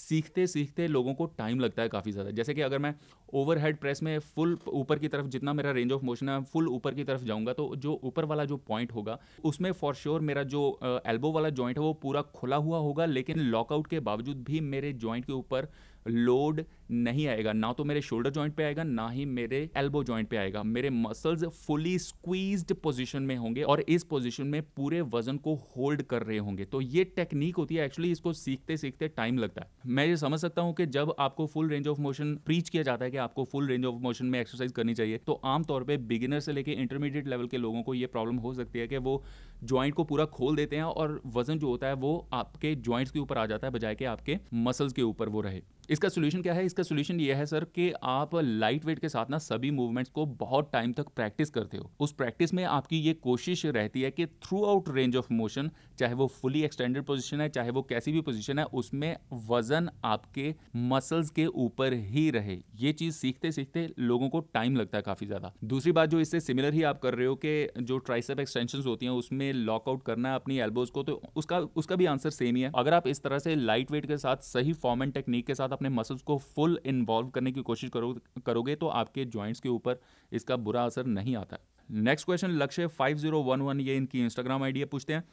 सीखते 0.00 0.46
सीखते 0.46 0.86
लोगों 0.88 1.14
को 1.14 1.26
टाइम 1.38 1.60
लगता 1.60 1.82
है 1.82 1.88
काफ़ी 1.88 2.12
ज़्यादा। 2.12 2.30
जैसे 2.30 2.54
कि 2.54 2.60
अगर 2.60 2.78
मैं 2.78 2.94
ओवरहेड 3.32 3.76
प्रेस 3.76 4.02
में 4.02 4.18
फुल 4.18 4.58
ऊपर 4.68 4.98
की 4.98 5.08
तरफ़ 5.08 5.26
जितना 5.26 5.52
मेरा 5.52 5.70
रेंज 5.72 5.92
ऑफ़ 5.92 6.04
मोशन 6.04 6.28
है 6.28 6.40
फुल 6.44 6.68
ऊपर 6.68 6.94
की 6.94 7.04
तरफ़ 7.04 7.24
जाऊँगा 7.24 7.52
तो 7.52 7.74
जो 7.76 8.00
ऊपर 8.04 8.24
वाला 8.24 8.44
जो 8.44 8.56
पॉइंट 8.58 8.92
होगा, 8.92 9.18
उसमें 9.44 9.70
फॉर 9.72 9.94
श्योर 9.94 10.20
मेरा 10.22 10.42
जो 10.44 10.78
एल्बो 11.06 11.32
वाला 11.32 11.50
जॉइंट 11.50 11.78
है, 11.78 11.84
वो 11.84 11.92
पूरा 11.92 12.22
खुला 12.34 12.56
हुआ 12.58 12.78
होगा, 12.78 13.06
लेकिन 13.06 13.38
लॉकआउट 13.40 13.86
के 13.86 14.00
बावजूद 14.00 14.42
भी 14.44 14.60
मेरे 14.62 14.92
जॉइंट 14.94 15.24
के 15.24 15.32
ऊपर 15.32 15.68
लोड 16.06 16.64
नहीं 16.90 17.26
आएगा। 17.28 17.52
ना 17.52 17.72
तो 17.72 17.84
मेरे 17.84 18.00
शोल्डर 18.02 18.30
जॉइंट 18.30 18.54
पे 18.54 18.64
आएगा, 18.64 18.82
ना 18.84 19.08
ही 19.10 19.24
मेरे 19.26 19.58
एल्बो 19.76 20.02
जॉइंट 20.04 20.28
पे 20.28 20.36
आएगा। 20.36 20.62
मेरे 20.62 20.90
मसल्स 20.90 21.44
फुली 21.56 21.98
स्क्वीज्ड 21.98 22.74
पोजीशन 22.74 23.22
में 23.22 23.36
होंगे 23.36 23.62
और 23.62 23.80
इस 23.88 24.04
पोजीशन 24.04 24.46
में 24.46 24.62
पूरे 24.76 25.00
वज़न 25.08 25.36
को 25.38 25.54
होल्ड 25.76 26.02
कर 26.02 26.22
रहे 26.22 26.38
होंगे। 26.38 26.64
तो 26.64 26.80
ये 26.80 27.04
टेक्निक 27.16 27.56
होती 27.56 27.74
है 27.74 27.84
एक्चुअली 27.84 28.10
इसको 28.10 28.32
सीखते 28.32 28.76
सीखते 28.76 29.08
टाइम 29.10 29.38
लगता 29.38 29.62
है। 29.62 29.70
मैं 29.86 30.06
ये 30.06 30.16
समझ 30.16 30.40
सकता 30.40 30.62
हूँ 30.62 30.74
कि 30.74 30.86
जब 30.88 31.14
आपको 31.18 31.46
full 31.46 31.68
range 31.70 31.88
of 31.88 32.00
motion 32.00 32.34
preach 32.46 32.68
किया 32.68 32.82
जाता 32.82 33.04
है 33.04 33.10
कि 33.10 33.16
आपको 33.18 33.44
फुल 33.44 33.68
रेंज 33.68 33.84
ऑफ़ 33.84 34.02
मोशन 34.02 34.26
में 34.26 34.40
एक्सरसाइज 34.40 34.72
करनी 34.72 34.94
चाहिए 34.94 35.18
तो 35.18 35.40
आमतौर 35.46 35.84
पर 35.84 35.96
बिगिनर 36.08 36.40
से 36.40 36.52
लेकर 36.52 36.72
इंटरमीडिएट 36.72 37.28
लेवल 37.28 37.46
के 37.46 37.56
लोगों 37.58 37.82
को 37.82 37.94
ये 37.94 38.06
प्रॉब्लम 38.08 38.36
हो 38.36 38.54
सकती 38.54 38.78
है 38.78 38.86
कि 38.88 38.96
वो 38.98 39.22
ज्वाइंट 39.64 39.94
को 39.94 40.04
पूरा 40.04 40.24
खोल 40.26 40.56
देते 40.56 40.76
हैं 40.76 40.82
और 40.82 41.20
वज़न 41.26 41.58
जो 41.58 41.68
होता 41.68 41.86
है 41.86 41.94
वो 41.96 42.28
आपके 42.32 42.74
ज्वाइंट्स 42.76 43.12
के 43.12 43.18
ऊपर 43.18 43.38
आ 43.38 43.44
जाता 43.46 43.66
है, 43.66 43.72
बजाय 43.72 43.94
के 43.94 44.04
आपके 44.04 44.38
मसल्स 44.54 44.92
के 44.92 45.02
ऊपर 45.02 45.28
वो 45.28 45.40
रहे। 45.40 45.60
इसका 45.90 46.08
सोल्यूशन 46.08 46.42
क्या 46.42 46.54
है? 46.54 46.64
इसका 46.66 46.79
सोल्यूशन 46.82 47.20
ये 47.20 47.34
है 47.34 47.46
सर 47.46 47.64
कि 47.74 47.92
आप 48.04 48.34
लाइट 48.36 48.84
वेट 48.84 48.98
के 48.98 49.08
साथ 49.08 49.30
ना 49.30 49.38
सभी 49.40 49.70
मूवमेंट्स 49.70 50.10
को 50.10 50.26
बहुत 50.38 50.70
टाइम 50.72 50.92
तक 50.92 51.08
प्रैक्टिस 51.16 51.50
करते 51.50 51.76
हो। 51.76 51.90
उस 52.00 52.12
प्रैक्टिस 52.12 52.54
में 52.54 52.64
आपकी 52.64 52.98
ये 52.98 53.12
कोशिश 53.22 53.64
रहती 53.66 54.02
है 54.02 54.10
कि 54.10 54.26
through 54.26 54.64
out 54.64 54.88
range 54.88 55.16
of 55.16 55.32
motion 55.32 55.70
चाहे 55.98 56.14
वो 56.14 56.26
फुली 56.32 56.62
एक्सटेंडेड 56.62 57.04
पोजिशन 57.04 57.40
है, 57.40 57.48
चाहे 57.48 57.70
वो 57.70 57.82
कैसी 57.82 58.12
भी 58.12 58.20
पोजिशन 58.20 58.58
है, 58.58 58.64
उसमें 58.64 59.16
वज़न 59.48 59.88
आपके 60.04 60.54
मसल्स 60.76 61.30
के 61.30 61.46
ऊपर 61.46 61.92
ही 61.92 62.28
रहे। 62.30 62.58
ये 62.76 62.92
चीज़ 62.92 63.14
सीखते 63.14 63.52
सीखते 63.52 63.88
लोगों 64.00 64.28
को 64.28 64.40
टाइम 64.54 64.76
लगता 64.76 64.98
है 64.98 65.02
काफ़ी 65.02 65.26
ज़्यादा। 65.26 65.52
दूसरी 65.64 65.92
बात 65.92 66.08
जो 66.08 66.20
इससे 66.20 66.40
सिमिलर 66.40 66.74
ही 66.74 66.82
आप 66.84 67.00
कर 67.00 67.14
रहे 67.14 67.26
हो 67.26 67.34
कि 67.36 67.68
जो 67.80 67.98
ट्राइसेप 68.00 68.40
एक्सटेंशन 68.40 68.82
होती 68.82 69.06
हैं, 69.06 69.12
उसमें 69.14 69.52
लॉकआउट 69.54 70.02
करना 70.02 70.28
है 70.28 70.34
अपनी 70.34 70.58
एल्बोज 70.60 70.90
को 70.90 71.02
तो 71.02 71.20
उसका 71.36 71.58
उसका 71.76 71.96
भी 71.96 72.06
आंसर 72.06 72.30
सेम 72.30 72.56
ही 72.56 72.62
है। 72.62 72.70
अगर 72.76 72.94
आप 72.94 73.06
इस 73.06 73.22
तरह 73.22 73.38
से 73.38 73.54
लाइट 73.56 73.90
वेट 73.90 74.06
के 74.06 74.16
साथ, 74.18 74.36
सही 74.44 74.72
फॉर्म 74.74 75.02
एंड 75.02 75.12
टेक्निक 75.12 75.46
के 75.46 75.54
साथ 75.54 75.68
अपने 75.70 75.88
मसल्स 75.90 76.22
को 76.22 76.36
फुल 76.38 76.69
इन्वॉल्व 76.76 77.28
करने 77.28 77.52
की 77.52 77.62
कोशिश 77.62 77.90
करो, 77.90 78.16
करोगे 78.46 78.74
तो 78.74 78.88
आपके 78.88 79.24
जॉइंट्स 79.24 79.60
के 79.60 79.68
ऊपर 79.68 80.00
इसका 80.32 80.56
बुरा 80.56 80.84
असर 80.84 81.06
नहीं 81.06 81.36
आता। 81.36 81.58
नेक्स्ट 81.90 82.26
क्वेश्चन 82.26 82.50
लक्ष्य 82.50 82.88
5011 83.00 83.80
ये 83.80 83.96
इनकी 83.96 84.20
इंस्टाग्राम 84.20 84.62
आईडी 84.62 84.84
पूछते 84.84 85.12
हैं। 85.12 85.24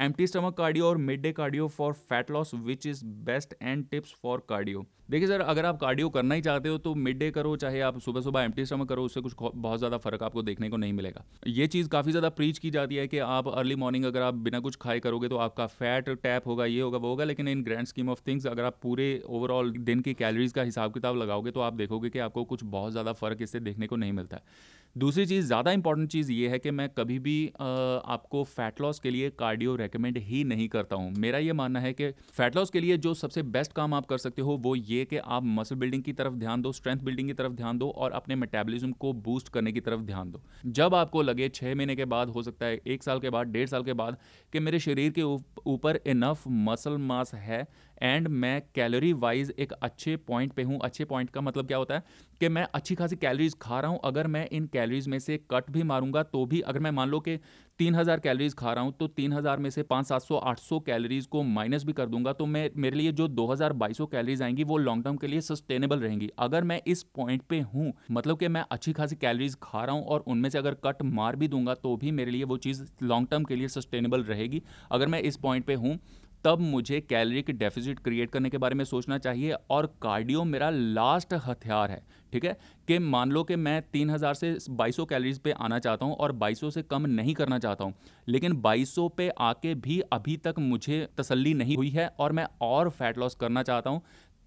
एम्प्टी 0.00 0.26
स्टमक 0.26 0.56
कार्डियो 0.56 0.86
और 0.86 0.96
mid 0.96 1.22
day 1.22 1.30
cardio 1.32 1.66
for 1.68 1.92
fat 1.92 2.30
loss 2.30 2.54
which 2.56 2.86
is 2.86 3.04
best 3.04 3.54
and 3.62 3.84
tips 3.90 4.14
for 4.22 4.42
cardio 4.48 4.84
देखिए 5.10 5.28
सर 5.28 5.40
अगर 5.40 5.66
आप 5.66 5.78
कार्डियो 5.80 6.08
करना 6.08 6.34
ही 6.34 6.40
चाहते 6.40 6.68
हो 6.68 6.78
तो 6.78 6.94
मिड 6.94 7.18
डे 7.18 7.30
करो, 7.30 7.54
चाहे 7.56 7.80
आप 7.80 7.98
सुबह 8.00 8.20
सुबह 8.20 8.42
एम्प्टी 8.42 8.64
स्टमक 8.66 8.88
करो, 8.88 9.04
उससे 9.04 9.20
कुछ 9.20 9.34
बहुत 9.40 9.78
ज़्यादा 9.78 9.96
फ़र्क 9.98 10.22
आपको 10.22 10.42
देखने 10.42 10.68
को 10.68 10.76
नहीं 10.76 10.92
मिलेगा। 10.92 11.24
ये 11.46 11.66
चीज़ 11.66 11.88
काफ़ी 11.88 12.10
ज़्यादा 12.12 12.28
प्रीच 12.30 12.58
की 12.58 12.70
जाती 12.70 12.96
है 12.96 13.06
कि 13.08 13.18
आप 13.18 13.48
अर्ली 13.48 13.74
मॉर्निंग 13.76 14.04
अगर 14.04 14.22
आप 14.22 14.34
बिना 14.36 14.60
कुछ 14.60 14.76
खाए 14.76 15.00
करोगे 15.00 15.28
तो 15.28 15.36
आपका 15.36 15.66
फैट 15.66 16.08
टैप 16.12 16.46
होगा, 16.46 16.64
ये 16.64 16.80
होगा, 16.80 16.98
वो 16.98 17.08
होगा, 17.08 17.24
लेकिन 17.24 17.48
in 17.48 17.62
grand 17.62 17.86
scheme 17.86 18.08
of 18.08 18.22
things 18.26 18.46
अगर 18.46 18.64
आप 18.64 18.78
पूरे 18.82 19.22
ओवरऑल 19.28 19.70
दिन 19.72 20.00
की 20.00 20.14
कैलोरीज 20.14 20.52
का 20.52 20.62
हिसाब 20.62 20.92
किताब 20.94 21.16
लगाओगे 21.16 21.50
तो 21.50 21.60
आप 21.60 21.74
देखोगे 21.74 22.10
कि 22.10 22.18
आपको 22.18 22.44
कुछ 22.44 22.64
बहुत 22.66 22.92
ज़्यादा 22.92 23.12
फ़र्क 23.14 23.42
इससे 23.42 23.60
देखने 23.60 23.86
को 23.86 23.96
नहीं 23.96 24.12
मिलता। 24.12 24.36
है 24.36 24.77
दूसरी 24.96 25.24
चीज़ 25.26 25.46
ज़्यादा 25.46 25.72
इंपॉर्टेंट 25.72 26.08
चीज़ 26.10 26.30
ये 26.32 26.48
है 26.48 26.58
कि 26.58 26.70
मैं 26.70 26.88
कभी 26.88 27.18
भी 27.18 27.34
आ, 27.60 27.64
आपको 27.64 28.42
फैट 28.44 28.80
लॉस 28.80 28.98
के 29.00 29.10
लिए 29.10 29.28
कार्डियो 29.30 29.74
रेकमेंड 29.76 30.16
ही 30.18 30.42
नहीं 30.44 30.68
करता 30.68 30.96
हूँ। 30.96 31.12
मेरा 31.14 31.38
ये 31.38 31.52
मानना 31.52 31.80
है 31.80 31.92
कि 31.92 32.10
फैट 32.32 32.56
लॉस 32.56 32.70
के 32.70 32.80
लिए 32.80 32.96
जो 32.98 33.12
सबसे 33.14 33.42
बेस्ट 33.48 33.72
काम 33.72 33.94
आप 33.94 34.06
कर 34.06 34.18
सकते 34.18 34.42
हो 34.42 34.56
वो 34.62 34.74
ये 34.74 35.04
कि 35.04 35.16
आप 35.16 35.44
मसल 35.46 35.76
बिल्डिंग 35.76 36.02
की 36.02 36.12
तरफ़ 36.12 36.34
ध्यान 36.34 36.62
दो 36.62 36.72
स्ट्रेंथ 36.72 37.00
बिल्डिंग 37.00 37.28
की 37.28 37.34
तरफ़ 37.34 37.52
ध्यान 37.52 37.78
दो 37.78 37.90
और 37.90 38.12
अपने 38.12 38.36
मेटाबॉलिज्म 38.36 38.92
को 38.94 39.12
बूस्ट 39.20 39.48
करने 39.48 39.72
की 39.72 39.80
तरफ़ 39.80 40.00
ध्यान 40.02 40.30
दो। 40.30 40.42
जब 40.66 40.94
आपको 40.94 41.22
लगे 41.22 41.48
छः 41.50 41.74
महीने 41.74 41.96
के 41.96 42.04
बाद 42.06 42.30
हो 42.30 42.42
सकता 42.42 42.66
है 42.66 42.80
एक 42.86 43.02
साल 43.02 43.20
के 43.20 43.30
बाद 43.30 43.46
डेढ़ 43.48 43.68
साल 43.68 43.84
के 43.84 43.92
बाद 43.94 44.16
कि 44.52 44.60
मेरे 44.60 44.78
शरीर 44.80 45.12
के 45.12 45.22
ऊपर 45.22 46.00
इनफ 46.06 46.42
मसल 46.66 46.96
मास 47.04 47.34
है 47.36 47.66
एंड 48.02 48.28
मैं 48.28 48.60
कैलोरी 48.74 49.12
वाइज 49.14 49.52
एक 49.58 49.72
अच्छे 49.72 50.16
पॉइंट 50.18 50.52
पे 50.52 50.62
हूँ। 50.62 50.80
अच्छे 50.80 51.04
पॉइंट 51.04 51.30
का 51.30 51.40
मतलब 51.40 51.66
क्या 51.66 51.78
होता 51.78 51.94
है 51.94 52.02
कि 52.40 52.48
मैं 52.48 52.66
अच्छी 52.74 52.94
खासी 52.94 53.16
कैलोरीज 53.16 53.54
खा 53.62 53.80
रहा 53.80 53.90
हूँ। 53.90 54.00
अगर 54.04 54.26
मैं 54.26 54.46
इन 54.48 54.66
कैलोरीज 54.66 55.08
में 55.08 55.18
से 55.18 55.38
कट 55.50 55.70
भी 55.70 55.82
मारूँगा 55.84 56.22
तो 56.24 56.44
भी 56.46 56.60
अगर 56.62 56.80
मैं 56.80 56.90
मान 56.90 57.08
लो 57.08 57.20
कि 57.20 57.38
तीन 57.80 57.94
हज़ार 57.94 58.20
कैलोरीज 58.20 58.54
खा 58.54 58.72
रहा 58.72 58.84
हूँ 58.84 58.92
तो 58.92 59.06
तीन 59.08 59.32
हज़ार 59.32 59.58
में 59.58 59.68
से 59.70 59.82
पाँच, 59.82 60.06
सात 60.06 60.22
सौ, 60.22 60.36
आठ 60.36 60.58
सौ 60.58 60.78
कैलोरीज 60.80 61.26
को 61.26 61.42
माइनस 61.42 61.84
भी 61.84 61.92
कर 61.92 62.06
दूँगा 62.06 62.32
तो 62.32 62.46
मैं, 62.46 62.68
मेरे 62.76 62.96
लिए 62.96 63.12
जो 63.12 63.28
दो 63.28 63.46
हज़ार, 63.46 63.72
बाईस 63.74 64.00
कैलोरीज 64.02 64.42
आएँगी 64.42 64.64
वो 64.64 64.76
लॉन्ग 64.78 65.04
टर्म 65.04 65.16
के 65.16 65.26
लिए 65.26 65.40
सस्टेनेबल 65.40 66.00
रहेंगी। 66.00 66.30
अगर 66.38 66.64
मैं 66.64 66.80
इस 66.86 67.02
पॉइंट 67.14 67.42
पे 67.42 67.60
हूँ 67.62 67.92
मतलब 68.10 68.38
कि 68.38 68.48
मैं 68.48 68.64
अच्छी 68.70 68.92
खासी 68.92 69.16
कैलोरीज 69.16 69.56
खा 69.62 69.84
रहा 69.84 69.94
हूँ 69.94 70.04
और 70.04 70.24
उनमें 70.26 70.48
से 70.50 70.58
अगर 70.58 70.76
कट 70.84 71.02
मार 71.04 71.36
भी 71.36 71.48
दूँगा 71.48 71.74
तो 71.74 71.96
भी 71.96 72.10
मेरे 72.12 72.30
लिए 72.30 72.44
वो 72.44 72.56
चीज़ 72.58 72.82
लॉन्ग 73.02 73.28
टर्म 73.30 73.44
के 73.44 73.56
लिए 73.56 73.68
सस्टेनेबल 73.68 74.22
रहेगी। 74.24 74.62
अगर 74.90 75.08
मैं 75.08 75.20
इस 75.20 75.36
पॉइंट 75.36 75.64
पर 75.64 75.74
हूँ 75.76 75.98
तब 76.44 76.60
मुझे 76.60 77.00
कैलरी 77.00 77.42
के 77.42 77.52
डेफिसिट 77.52 77.98
क्रिएट 77.98 78.30
करने 78.30 78.50
के 78.50 78.58
बारे 78.58 78.74
में 78.74 78.84
सोचना 78.84 79.18
चाहिए 79.18 79.54
और 79.70 79.86
कार्डियो 80.02 80.44
मेरा 80.44 80.70
लास्ट 80.70 81.34
हथियार 81.46 81.90
है, 81.90 82.02
ठीक 82.32 82.44
है? 82.44 82.56
कि 82.88 82.98
मान 82.98 83.30
लो 83.30 83.42
कि 83.44 83.56
मैं 83.56 83.80
तीन 83.92 84.10
हज़ार 84.10 84.34
से 84.34 84.52
2200 84.72 85.06
कैलोरीज 85.08 85.38
पे 85.38 85.52
आना 85.52 85.78
चाहता 85.78 86.06
हूँ 86.06 86.14
और 86.16 86.32
2200 86.34 86.70
से 86.70 86.82
कम 86.82 87.06
नहीं 87.06 87.34
करना 87.34 87.58
चाहता 87.58 87.84
हूँ, 87.84 87.94
लेकिन 88.28 88.60
2200 88.62 89.08
पे 89.16 89.28
आके 89.40 89.74
भी 89.76 90.00
अभी 90.12 90.36
तक 90.36 90.58
मुझे 90.58 91.06
तसल्ली 91.18 91.54
नहीं 91.54 91.76
हुई 91.76 91.90
है 91.90 92.06
और 92.18 92.32
मैं 92.32 92.46
और 92.62 92.90
फैट 92.90 93.18
लॉस 93.18 93.34
करना 93.34 93.62
चाहता 93.62 93.90
हूँ 93.90 94.02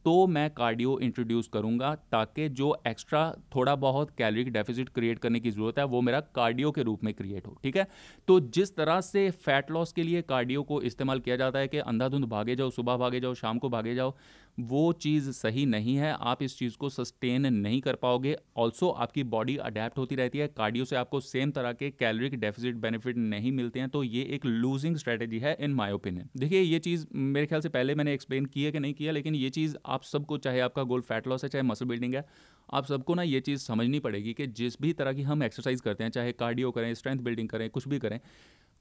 तो 0.05 0.27
मैं 0.27 0.49
कार्डियो 0.49 0.97
इंट्रोड्यूस 0.99 1.47
करूँगा 1.47 1.93
ताकि 2.11 2.47
जो 2.49 2.75
एक्स्ट्रा 2.87 3.23
थोड़ा 3.55 3.75
बहुत 3.75 4.11
कैलोरी 4.11 4.43
डेफिसिट 4.43 4.89
क्रिएट 4.89 5.19
करने 5.19 5.39
की 5.39 5.51
ज़रूरत 5.51 5.79
है, 5.79 5.85
वो 5.85 6.01
मेरा 6.01 6.19
कार्डियो 6.35 6.71
के 6.71 6.83
रूप 6.83 7.03
में 7.03 7.13
क्रिएट 7.13 7.47
हो, 7.47 7.57
ठीक 7.63 7.77
है? 7.77 7.87
तो 8.27 8.39
जिस 8.39 8.75
तरह 8.75 9.01
से 9.01 9.29
फैट 9.31 9.71
लॉस 9.71 9.91
के 9.91 10.03
लिए 10.03 10.21
कार्डियो 10.21 10.63
को 10.63 10.81
इस्तेमाल 10.81 11.19
किया 11.19 11.35
जाता 11.35 11.59
है 11.59 11.67
कि 11.67 11.77
अंधाधुंध 11.77 12.25
भागे 12.25 12.55
जाओ, 12.55 12.69
सुबह 12.69 12.97
भागे 12.97 13.19
जाओ, 13.19 13.33
शाम 13.33 13.59
को 13.59 13.69
भागे 13.69 13.95
जाओ 13.95 14.15
वो 14.57 14.91
चीज़ 14.93 15.29
सही 15.31 15.65
नहीं 15.65 15.95
है, 15.95 16.11
आप 16.11 16.41
इस 16.43 16.57
चीज़ 16.57 16.75
को 16.77 16.89
सस्टेन 16.89 17.45
नहीं 17.47 17.79
कर 17.81 17.95
पाओगे। 17.95 18.35
ऑल्सो 18.57 18.89
आपकी 18.89 19.23
बॉडी 19.25 19.55
अडेप्ट 19.59 19.97
होती 19.97 20.15
रहती 20.15 20.37
है 20.37 20.47
कार्डियो 20.47 20.85
से 20.85 20.95
आपको 20.95 21.19
सेम 21.21 21.51
तरह 21.51 21.73
के 21.73 21.89
कैलोरिक 21.91 22.35
डेफिसिट 22.39 22.75
बेनिफिट 22.77 23.17
नहीं 23.17 23.51
मिलते 23.51 23.79
हैं 23.79 23.89
तो 23.89 24.03
ये 24.03 24.23
एक 24.35 24.45
लूजिंग 24.45 24.95
स्ट्रेटेजी 24.97 25.39
है 25.39 25.55
इन 25.59 25.73
माई 25.73 25.91
ओपिनियन 25.91 26.29
देखिए, 26.37 26.61
ये 26.61 26.79
चीज़ 26.79 27.05
मेरे 27.13 27.45
ख्याल 27.45 27.61
से 27.61 27.69
पहले 27.69 27.95
मैंने 27.95 28.13
एक्सप्लेन 28.13 28.45
किया 28.45 28.71
कि 28.71 28.79
नहीं 28.79 28.93
किया, 28.93 29.11
लेकिन 29.11 29.35
ये 29.35 29.49
चीज़ 29.49 29.75
आप 29.85 30.03
सबको, 30.03 30.37
चाहे 30.37 30.59
आपका 30.59 30.83
गोल 30.83 31.01
फैट 31.01 31.27
लॉस 31.27 31.43
है, 31.43 31.49
चाहे 31.49 31.63
मसल 31.63 31.85
बिल्डिंग 31.85 32.15
है, 32.15 32.25
आप 32.69 32.85
सबको 32.85 33.15
ना 33.15 33.23
ये 33.23 33.39
चीज़ 33.41 33.61
समझनी 33.61 33.99
पड़ेगी 33.99 34.33
कि 34.33 34.47
जिस 34.49 34.81
भी 34.81 34.93
तरह 34.93 35.13
की 35.13 35.21
हम 35.23 35.43
एक्सरसाइज 35.43 35.81
करते 35.81 36.03
हैं, 36.03 36.11
चाहे 36.11 36.31
कार्डियो 36.33 36.71
करें 36.71 36.93
स्ट्रेंथ 36.93 37.19
बिल्डिंग 37.19 37.49
करें, 37.49 37.69
कुछ 37.69 37.87
भी 37.87 37.99
करें 37.99 38.19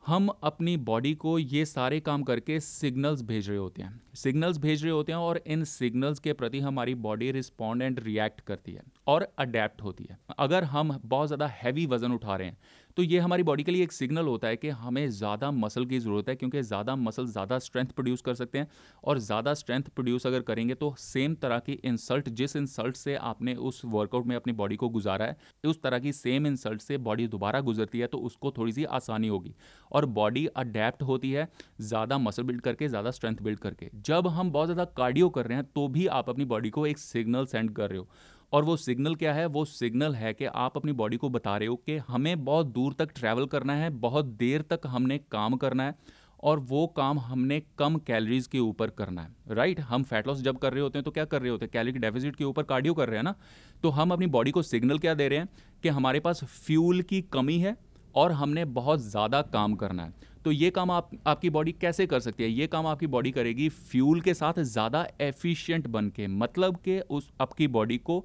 हम 0.05 0.29
अपनी 0.45 0.77
बॉडी 0.79 1.15
को 1.15 1.39
ये 1.39 1.65
सारे 1.65 1.99
काम 2.01 2.23
करके 2.23 2.59
सिग्नल्स 2.61 3.23
भेज 3.23 3.49
रहे 3.49 3.59
होते 3.59 3.83
हैं। 3.83 4.01
सिग्नल्स 4.15 4.59
भेज 4.59 4.83
रहे 4.83 4.93
होते 4.93 5.13
हैं 5.13 5.19
और 5.19 5.41
इन 5.47 5.65
सिग्नल्स 5.65 6.19
के 6.19 6.33
प्रति 6.33 6.61
हमारी 6.61 6.95
बॉडी 6.97 7.31
रिस्पॉन्ड 7.33 7.83
एंड 7.83 8.01
रिएक्ट 8.01 8.41
करती 8.41 8.73
है 8.73 8.83
और 9.07 9.27
अडेप्ट 9.39 9.83
होती 9.83 10.07
है। 10.11 10.19
अगर 10.39 10.65
हम 10.65 10.99
बहुत 11.05 11.27
ज़्यादा 11.27 11.47
हैवी 11.55 11.87
वज़न 11.87 12.13
उठा 12.13 12.37
रहे 12.37 12.49
हैं 12.49 12.57
तो 12.97 13.03
ये 13.03 13.19
हमारी 13.19 13.43
बॉडी 13.43 13.63
के 13.63 13.73
लिए 13.73 13.83
एक 13.83 13.93
सिग्नल 13.93 14.27
होता 14.27 14.49
है 14.49 14.57
कि 14.57 14.69
हमें 14.71 15.09
ज़्यादा 15.11 15.51
मसल 15.53 15.85
की 15.87 15.99
ज़रूरत 15.99 16.29
है, 16.29 16.35
क्योंकि 16.37 16.63
ज़्यादा 16.63 16.95
मसल 16.97 17.27
ज़्यादा 17.27 17.59
स्ट्रेंथ 17.61 17.89
प्रोड्यूस 17.89 18.21
कर 18.23 18.35
सकते 18.35 18.59
हैं। 18.59 18.69
और 19.05 19.19
ज़्यादा 19.21 19.55
स्ट्रेंथ 19.55 19.83
प्रोड्यूस 19.91 20.27
अगर 20.27 20.41
करेंगे 20.43 20.75
तो 20.75 20.95
सेम 20.99 21.35
तरह 21.37 21.59
की 21.61 21.73
इंसल्ट 21.85 22.29
जिस 22.31 22.57
इंसल्ट 22.57 22.97
से 22.97 23.15
आपने 23.17 23.55
उस 23.55 23.81
वर्कआउट 23.87 24.27
में 24.27 24.35
अपनी 24.37 24.53
बॉडी 24.55 24.77
को 24.77 24.89
गुजारा 24.89 25.27
है, 25.27 25.37
उस 25.65 25.83
तरह 25.83 25.99
की 25.99 26.13
सेम 26.15 26.47
इंसल्ट 26.47 26.81
से 26.81 26.99
बॉडी 27.01 27.27
दोबारा 27.29 27.61
गुजरती 27.63 27.99
है 27.99 28.07
तो 28.07 28.19
उसको 28.21 28.51
थोड़ी 28.53 28.73
सी 28.73 28.85
आसानी 28.87 29.29
होगी। 29.29 29.55
और 29.91 30.07
बॉडी 30.09 30.47
अडेप्ट 30.49 31.03
होती 31.03 31.31
है 31.33 31.49
ज़्यादा 31.83 32.19
मसल 32.21 32.43
बिल्ड 32.43 32.61
करके, 32.61 32.89
ज़्यादा 32.89 33.11
स्ट्रेंथ 33.11 33.37
बिल्ड 33.43 33.59
करके। 33.61 33.91
जब 34.03 34.27
हम 34.29 34.51
बहुत 34.53 34.69
ज़्यादा 34.69 34.85
कार्डियो 34.97 35.29
कर 35.31 35.47
रहे 35.47 35.57
हैं 35.57 35.67
तो 35.67 35.87
भी 35.89 36.07
आप 36.09 36.29
अपनी 36.29 36.45
बॉडी 36.47 36.71
को 36.71 36.87
एक 36.87 36.99
सिग्नल 37.01 37.47
सेंड 37.47 37.71
कर 37.73 37.91
रहे 37.91 37.99
हो। 37.99 38.09
और 38.53 38.65
वो 38.65 38.77
सिग्नल 38.77 39.15
क्या 39.15 39.33
है? 39.35 39.47
वो 39.47 39.65
सिग्नल 39.65 40.15
है 40.15 40.33
कि 40.35 40.45
आप 40.45 40.77
अपनी 40.77 40.93
बॉडी 40.93 41.17
को 41.17 41.29
बता 41.29 41.57
रहे 41.57 41.69
हो 41.69 41.77
कि 41.77 41.97
हमें 41.99 42.45
बहुत 42.45 42.67
दूर 42.69 42.95
तक 42.95 43.13
ट्रैवल 43.15 43.47
करना 43.47 43.75
है, 43.75 43.91
बहुत 43.91 44.25
देर 44.27 44.63
तक 44.71 44.81
हमने 44.87 45.19
काम 45.33 45.57
करना 45.57 45.85
है 45.85 45.95
और 46.43 46.59
वो 46.61 46.87
काम 46.87 47.19
हमने 47.19 47.61
कम 47.79 47.97
कैलोरीज 47.99 48.47
के 48.47 48.59
ऊपर 48.59 48.91
करना 48.91 49.23
है। 49.23 49.55
राइट 49.57 49.81
हम 49.81 50.03
फैट 50.03 50.27
लॉस 50.27 50.41
जब 50.41 50.59
कर 50.59 50.73
रहे 50.73 50.83
होते 50.83 50.99
हैं 50.99 51.05
तो 51.05 51.11
क्या 51.11 51.25
कर 51.25 51.43
रहे 51.43 51.51
होते 51.51 51.65
हैं? 51.65 51.71
कैलोरी 51.73 51.99
डेफिसिट 51.99 52.37
के 52.37 52.45
ऊपर 52.45 52.63
कार्डियो 52.63 52.95
कर 52.95 53.09
रहे 53.09 53.17
हैं 53.17 53.25
ना? 53.25 53.35
तो 53.83 53.91
हम 53.91 54.13
अपनी 54.13 54.27
बॉडी 54.29 54.51
को 54.51 54.63
सिग्नल 54.63 54.99
क्या 54.99 55.15
दे 55.15 55.29
रहे 55.29 55.39
हैं? 55.39 55.49
कि 55.83 55.89
हमारे 55.89 56.21
पास 56.21 56.45
फ्यूल 56.45 57.03
की 57.03 57.21
कमी 57.23 57.59
है 57.59 57.77
और 58.15 58.33
हमने 58.33 58.65
बहुत 58.67 59.01
ज़्यादा 59.01 59.43
काम 59.45 59.75
करना 59.75 60.05
है। 60.05 60.29
तो 60.45 60.53
ये 60.53 60.71
काम 60.71 60.91
आप, 60.91 61.11
आपकी 61.27 61.51
बॉडी 61.51 61.73
कैसे 61.73 62.07
कर 62.07 62.21
सकती 62.21 62.43
है? 62.43 62.51
ये 62.51 62.67
काम 62.67 62.87
आपकी 62.87 63.07
बॉडी 63.07 63.31
करेगी 63.31 63.69
फ्यूल 63.69 64.21
के 64.21 64.35
साथ 64.35 64.61
ज़्यादा 64.63 65.07
एफिशिएंट 65.21 65.87
बन 65.89 66.09
के 66.09 66.27
मतलब 66.29 66.77
कि 66.85 66.99
उस, 67.01 67.29
आपकी 67.41 67.69
बॉडी 67.69 67.99
को 67.99 68.25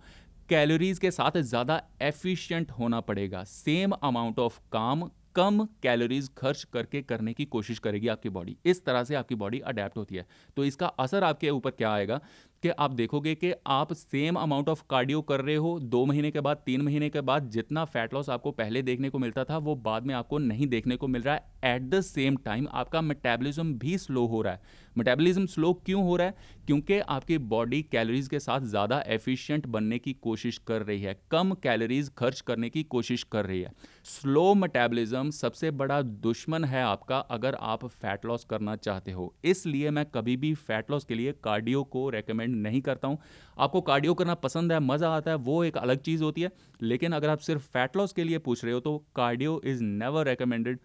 कैलोरीज 0.49 0.99
के 0.99 1.12
साथ 1.12 1.38
ज़्यादा 1.39 1.82
एफिशिएंट 2.01 2.71
होना 2.71 2.99
पड़ेगा। 3.01 3.43
सेम 3.43 3.91
अमाउंट 3.93 4.39
ऑफ़ 4.39 4.60
काम, 4.71 5.10
कम 5.36 5.63
कैलोरीज 5.84 6.30
खर्च 6.38 6.63
करके 6.73 7.01
करने 7.01 7.34
की 7.34 7.45
कोशिश 7.45 7.80
करेगी 7.80 8.08
आपकी 8.08 8.30
बॉडी 8.30 8.56
इस 8.65 8.84
तरह 8.86 9.04
से 9.04 9.15
आपकी 9.15 9.36
बॉडी 9.36 9.60
अडेप्ट 9.62 9.97
होती 9.97 10.15
है। 10.15 10.25
तो 10.58 10.65
इसका 10.65 10.88
असर 10.88 11.23
आपके 11.23 11.49
ऊपर 11.49 11.71
क्या 11.71 11.91
आएगा? 11.91 12.19
कि 12.65 12.69
आप 12.69 12.91
देखोगे 12.91 13.36
कि 13.36 13.54
आप 13.67 13.93
सेम 13.93 14.36
अमाउंट 14.36 14.69
ऑफ़ 14.69 14.84
कार्डियो 14.89 15.21
कर 15.21 15.41
रहे 15.41 15.56
हो, 15.56 15.80
दो 15.80 16.06
महीने 16.06 16.32
के 16.32 16.39
बाद, 16.39 16.58
तीन 16.58 16.82
महीने 16.82 17.10
के 17.10 17.21
बाद, 17.21 17.49
जितना 17.49 17.86
फैट 17.86 18.13
लॉस 18.13 18.30
आपको 18.30 18.51
पहले 18.51 18.82
देखने 18.82 19.10
को 19.10 19.19
मिलता 19.19 19.43
था, 19.43 19.58
वो 19.58 19.75
बाद 19.75 20.06
में 20.06 20.15
आपको 20.15 20.38
नहीं 20.38 20.67
देखने 20.67 20.95
को 20.95 21.08
मिल 21.08 21.21
रहा 21.21 21.36
है। 21.36 21.75
एट 21.75 21.82
द 21.82 22.01
सेम 22.01 22.36
टाइम 22.36 22.67
आपका 22.71 23.01
मेटाबॉलिज्म 23.01 23.73
भी 23.73 23.97
स्लो 23.97 24.25
हो 24.25 24.41
रहा 24.41 24.54
है। 24.54 24.62
मेटाबॉलिज्म 24.97 25.45
स्लो 25.45 25.73
क्यों 25.73 26.04
हो 26.04 26.15
रहा 26.15 26.28
है? 26.28 26.36
क्योंकि 26.67 26.99
आपकी 26.99 27.38
बॉडी 27.38 27.82
कैलोरीज 27.84 28.28
के 28.28 28.39
साथ 28.39 28.62
ज़्यादा 28.62 29.04
एफिशिएंट 29.08 29.67
बनने 29.67 29.99
की 29.99 30.13
कोशिश 30.13 30.58
कर 30.58 30.82
रही 30.82 31.01
है। 31.01 31.21
कम 31.32 31.54
कैलोरीज 31.54 32.12
खर्च 32.17 32.41
करने 32.41 32.69
की 32.69 32.84
कोशिश 32.84 33.23
कर 33.23 33.45
रही 33.45 33.62
है। 33.62 33.71
स्लो 34.06 34.54
मेटाबॉलिज्म 34.54 35.30
सबसे 35.30 35.70
बड़ा 35.72 36.02
दुश्मन 36.02 36.63
है 36.63 36.82
आपका 36.84 37.18
अगर 37.18 37.56
आप 37.56 37.86
फैट 37.86 38.26
लॉस 38.26 38.44
करना 38.44 38.76
चाहते 38.76 39.12
हो। 39.12 39.34
इसलिए 39.44 39.91
मैं 39.91 40.06
कभी 40.06 40.36
भी 40.38 40.54
फैट 40.56 40.91
लॉस 40.91 41.06
के 41.06 41.15
लिए 41.15 41.32
कार्डियो 41.44 41.84
को 41.84 42.10
रेकमेंड 42.10 42.56
नहीं 42.58 42.82
करता 42.82 43.08
हूँ। 43.08 43.18
आपको 43.60 43.82
कार्डियो 43.82 44.13
करना 44.13 44.34
पसंद 44.36 44.72
है, 44.72 44.80
मज़ा 44.80 45.10
आता 45.10 45.32
है, 45.32 45.38
वो 45.38 45.63
एक 45.63 45.78
अलग 45.78 46.02
चीज़ 46.02 46.24
होती 46.24 46.41
है। 46.41 46.52
लेकिन 46.82 47.12
अगर 47.12 47.30
आप 47.30 47.39
सिर्फ़ 47.39 47.63
फैट 47.63 47.98
लॉस 47.98 48.13
के 48.13 48.24
लिए 48.24 48.38
पूछ 48.39 48.63
रहे 48.65 48.74
हो 48.74 48.80
तो 48.80 48.98
cardio 49.15 49.60
is 49.65 49.84
never 49.84 50.28
recommended 50.28 50.80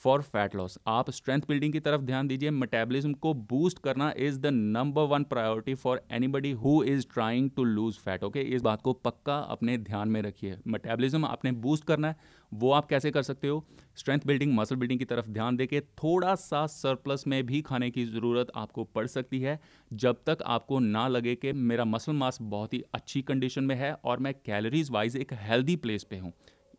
for 0.00 0.22
fat 0.22 0.54
loss. 0.56 0.78
आप 0.86 1.10
स्ट्रेंथ 1.10 1.42
बिल्डिंग 1.48 1.72
की 1.72 1.80
तरफ़ 1.80 2.00
ध्यान 2.00 2.28
दीजिए, 2.28 2.50
मेटाबॉलिज्म 2.50 3.12
को 3.14 3.32
बूस्ट 3.34 3.78
करना 3.78 4.12
is 4.18 4.38
the 4.40 4.46
number 4.46 5.02
one 5.04 5.24
priority 5.24 5.74
for 5.74 6.00
anybody 6.12 6.50
who 6.54 6.82
is 6.84 7.06
trying 7.14 7.50
to 7.50 7.64
lose 7.64 7.94
fat 7.96 8.24
okay 8.24 8.40
इस 8.40 8.62
बात 8.62 8.82
को 8.82 8.92
पक्का 8.94 9.38
अपने 9.38 9.76
ध्यान 9.78 10.08
में 10.08 10.20
रखिए। 10.22 10.56
मेटाबॉलिज्म 10.66 11.24
आपने 11.24 11.52
बूस्ट 11.52 11.84
करना 11.84 12.08
है, 12.08 12.16
वो 12.52 12.72
आप 12.72 12.86
कैसे 12.86 13.10
कर 13.10 13.22
सकते 13.22 13.48
हो? 13.48 13.64
स्ट्रेंथ 13.96 14.26
बिल्डिंग, 14.26 14.54
मसल 14.54 14.76
बिल्डिंग 14.76 14.98
की 14.98 15.04
तरफ़ 15.04 15.28
ध्यान 15.28 15.56
देके 15.56 15.80
थोड़ा 15.80 16.34
सा 16.36 16.66
सरप्लस 16.68 17.26
में 17.26 17.42
भी 17.46 17.60
खाने 17.62 17.90
की 17.90 18.04
ज़रूरत 18.06 18.50
आपको 18.56 18.84
पड़ 18.86 19.06
सकती 19.06 19.40
है। 19.40 19.58
जब 19.90 20.22
तक 20.26 20.42
आपको 20.46 20.78
ना 20.80 21.06
लगे 21.08 21.34
कि 21.34 21.52
मेरा 21.52 21.84
मसल 21.86 22.12
मास 22.14 22.38
बहुत 22.42 22.74
ही 22.74 22.82
अच्छी 22.94 23.22
कंडीशन 23.22 23.64
में 23.64 23.74
है 23.76 23.92
और 23.94 24.18
मैं 24.18 24.34
कैलोरीज 24.36 24.90
वाइज 24.90 25.16
एक 25.16 25.32
हेल्दी 25.40 25.76
प्लेस 25.76 26.04
पे 26.04 26.18
हूँ। 26.18 26.32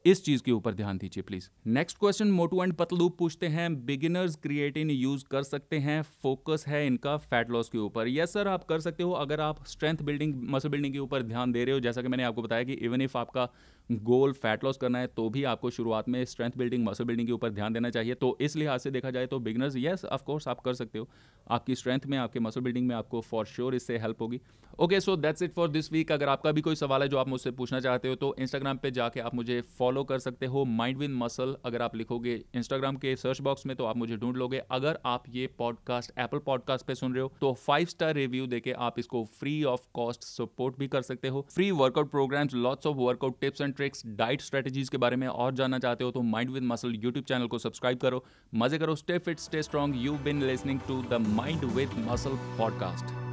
इस 0.08 0.24
चीज़ 0.24 0.41
के 0.43 0.52
ऊपर 0.52 0.74
ध्यान 0.74 0.98
दीजिए 0.98 1.24
please 1.24 1.48
next 1.67 1.98
question 2.00 2.28
Motu 2.32 2.63
and 2.63 2.74
Patlu 2.74 3.08
पूछते 3.20 3.48
हैं 3.48 3.86
बिगिनर्स 3.86 4.36
क्रिएटिन 4.36 4.89
यूज़ 4.91 5.24
कर 5.32 5.43
सकते 5.43 5.80
हैं 5.80 6.02
फोकस 6.24 6.63
है 6.67 6.86
इनका 6.88 7.15
फैट 7.17 7.50
लॉस 7.52 7.70
के 7.70 7.78
ऊपर. 7.78 8.08
यस 8.08 8.34
सर 8.34 8.48
आप 8.48 8.63
कर 8.63 8.80
सकते 8.80 9.04
हो, 9.04 9.12
अगर 9.13 9.41
आप 9.41 9.65
स्ट्रेंथ 9.67 10.02
बिल्डिंग 10.02 10.36
मसल 10.50 10.70
बिल्डिंग 10.70 10.93
के 10.93 11.00
ऊपर 11.00 11.24
ध्यान 11.24 11.52
दे 11.52 11.63
रहे 11.65 11.74
हो, 11.74 11.80
जैसा 11.80 12.02
कि 12.02 12.08
मैंने 12.08 12.24
आपको 12.24 12.41
बताया 12.41 12.63
कि 12.63 12.74
इवन 12.74 13.02
इफ़ 13.02 13.17
आपका 13.17 13.50
गोल 13.89 14.32
फैट 14.34 14.63
लॉस 14.63 14.78
करना 14.78 15.00
है 15.00 15.08
तो 15.08 15.30
भी 15.30 15.43
आपको 15.45 15.69
शुरुआत 15.69 16.10
में 16.10 16.23
स्ट्रेंथ 16.26 16.58
बिल्डिंग 16.58 16.86
मसल 16.86 17.04
बिल्डिंग 17.04 17.28
के 17.28 17.34
ऊपर 17.34 17.50
ध्यान 17.50 17.73
देना 17.73 17.89
चाहिए। 17.89 18.13
तो 18.15 18.38
इस 18.41 18.56
लिहाज 18.56 18.80
से 18.80 18.91
देखा 18.91 19.12
जाए 19.12 19.28
तो 19.28 19.39
बिगनर्स 19.39 19.76
येस 19.76 20.06
ऑफकोर्स 20.06 20.47
आप 20.47 20.60
कर 20.60 20.73
सकते 20.73 21.00
हो। 21.00 21.08
आपकी 21.47 21.76
स्ट्रेंथ 21.76 22.06
में, 22.06 22.17
आपके 22.17 22.39
मसल 22.39 22.62
बिल्डिंग 22.62 22.88
में 22.88 22.95
आपको 22.95 23.21
फॉर 23.21 23.45
श्योर 23.45 23.76
इससे 23.76 23.97
हेल्प 23.97 24.21
होगी। 24.21 24.39
Okay 24.80 25.00
so 25.00 25.15
that's 25.17 25.41
it 25.41 25.52
for 25.54 25.69
this 25.69 25.91
week 25.91 26.12
अगर 26.12 26.30
आपका 26.30 26.52
भी 26.52 26.62
कोई 26.62 26.76
सवाल 26.76 27.02
है 27.02 27.08
जो 27.08 27.17
आप 27.17 27.28
मुझसे 27.28 27.52
पूछना 27.52 27.80
चाहते 27.80 28.08
हो 28.08 28.15
तो 28.15 28.36
इंस्टाग्राम 28.39 28.78
पे 28.78 28.91
जाके 28.91 29.19
आप 29.19 29.36
मुझे 29.36 29.60
फॉलो 29.78 30.04
कर 30.04 30.19
सकते 30.19 30.45
हो। 30.45 30.63
माइंड 30.65 30.97
विन 30.97 31.13
मसल 31.15 31.56
अगर 31.65 31.82
आप 31.82 31.95
लिखोगे 31.95 32.34
इंस्टाग्राम 32.56 32.95
के 32.95 33.15
सर्च 33.15 33.41
बॉक्स 33.41 33.65
में 33.65 33.76
तो 33.78 33.86
आप 33.86 33.97
मुझे 33.97 34.17
ढूंढ 34.17 34.38
लोगे। 34.38 34.62
अगर 34.71 35.00
आप 35.06 35.23
ये 35.30 35.47
पॉडकास्ट 35.60 36.12
एप्पल 36.19 36.39
पॉडकास्ट 36.45 36.86
पे 36.86 36.95
सुन 36.95 37.13
रहे 37.13 37.23
हो 37.23 37.32
तो 37.41 37.54
फाइव 37.56 37.88
स्टार 37.88 38.13
रिव्यू 38.15 38.47
देके 38.47 38.71
आप 38.71 39.00
इसको 39.00 39.23
फ्री 39.39 39.63
ऑफ़ 39.65 39.88
कॉस्ट 39.93 40.23
सपोर्ट 40.23 40.78
भी 40.80 40.88
कर 40.88 41.02
सकते 41.02 41.28
हो। 41.28 41.45
Free 41.52 41.71
workout 41.73 42.12
programs 42.12 42.54
lots 42.56 42.88
of 42.88 42.97
workout 42.97 43.39
tips 43.41 43.62
and 43.62 43.76
tricks 43.78 44.04
diet 44.18 44.42
strategies 44.42 44.90
के 44.90 44.98
बारे 44.98 45.16
में 45.16 45.28
और 45.28 45.54
जानना 45.54 45.80
चाहते 45.80 46.04
हो 46.04 46.12
तो 46.12 46.22
mind 46.24 46.52
with 46.52 46.63
muscle 46.63 46.96
YouTube 46.96 47.26
channel 47.26 47.48
को 47.48 47.60
सब्सक्राइब 47.60 47.98
करो। 47.98 48.24
मज़े 48.56 48.78
करो 48.78 48.96
stay 48.96 49.18
fit 49.20 49.40
stay 49.40 49.63
strong 49.63 49.96
you 49.98 50.18
been 50.24 50.44
listening 50.44 50.80
to 50.88 51.02
the 51.10 51.22
mind 51.30 51.63
with 51.76 52.04
muscle 52.10 52.38
podcast 52.58 53.27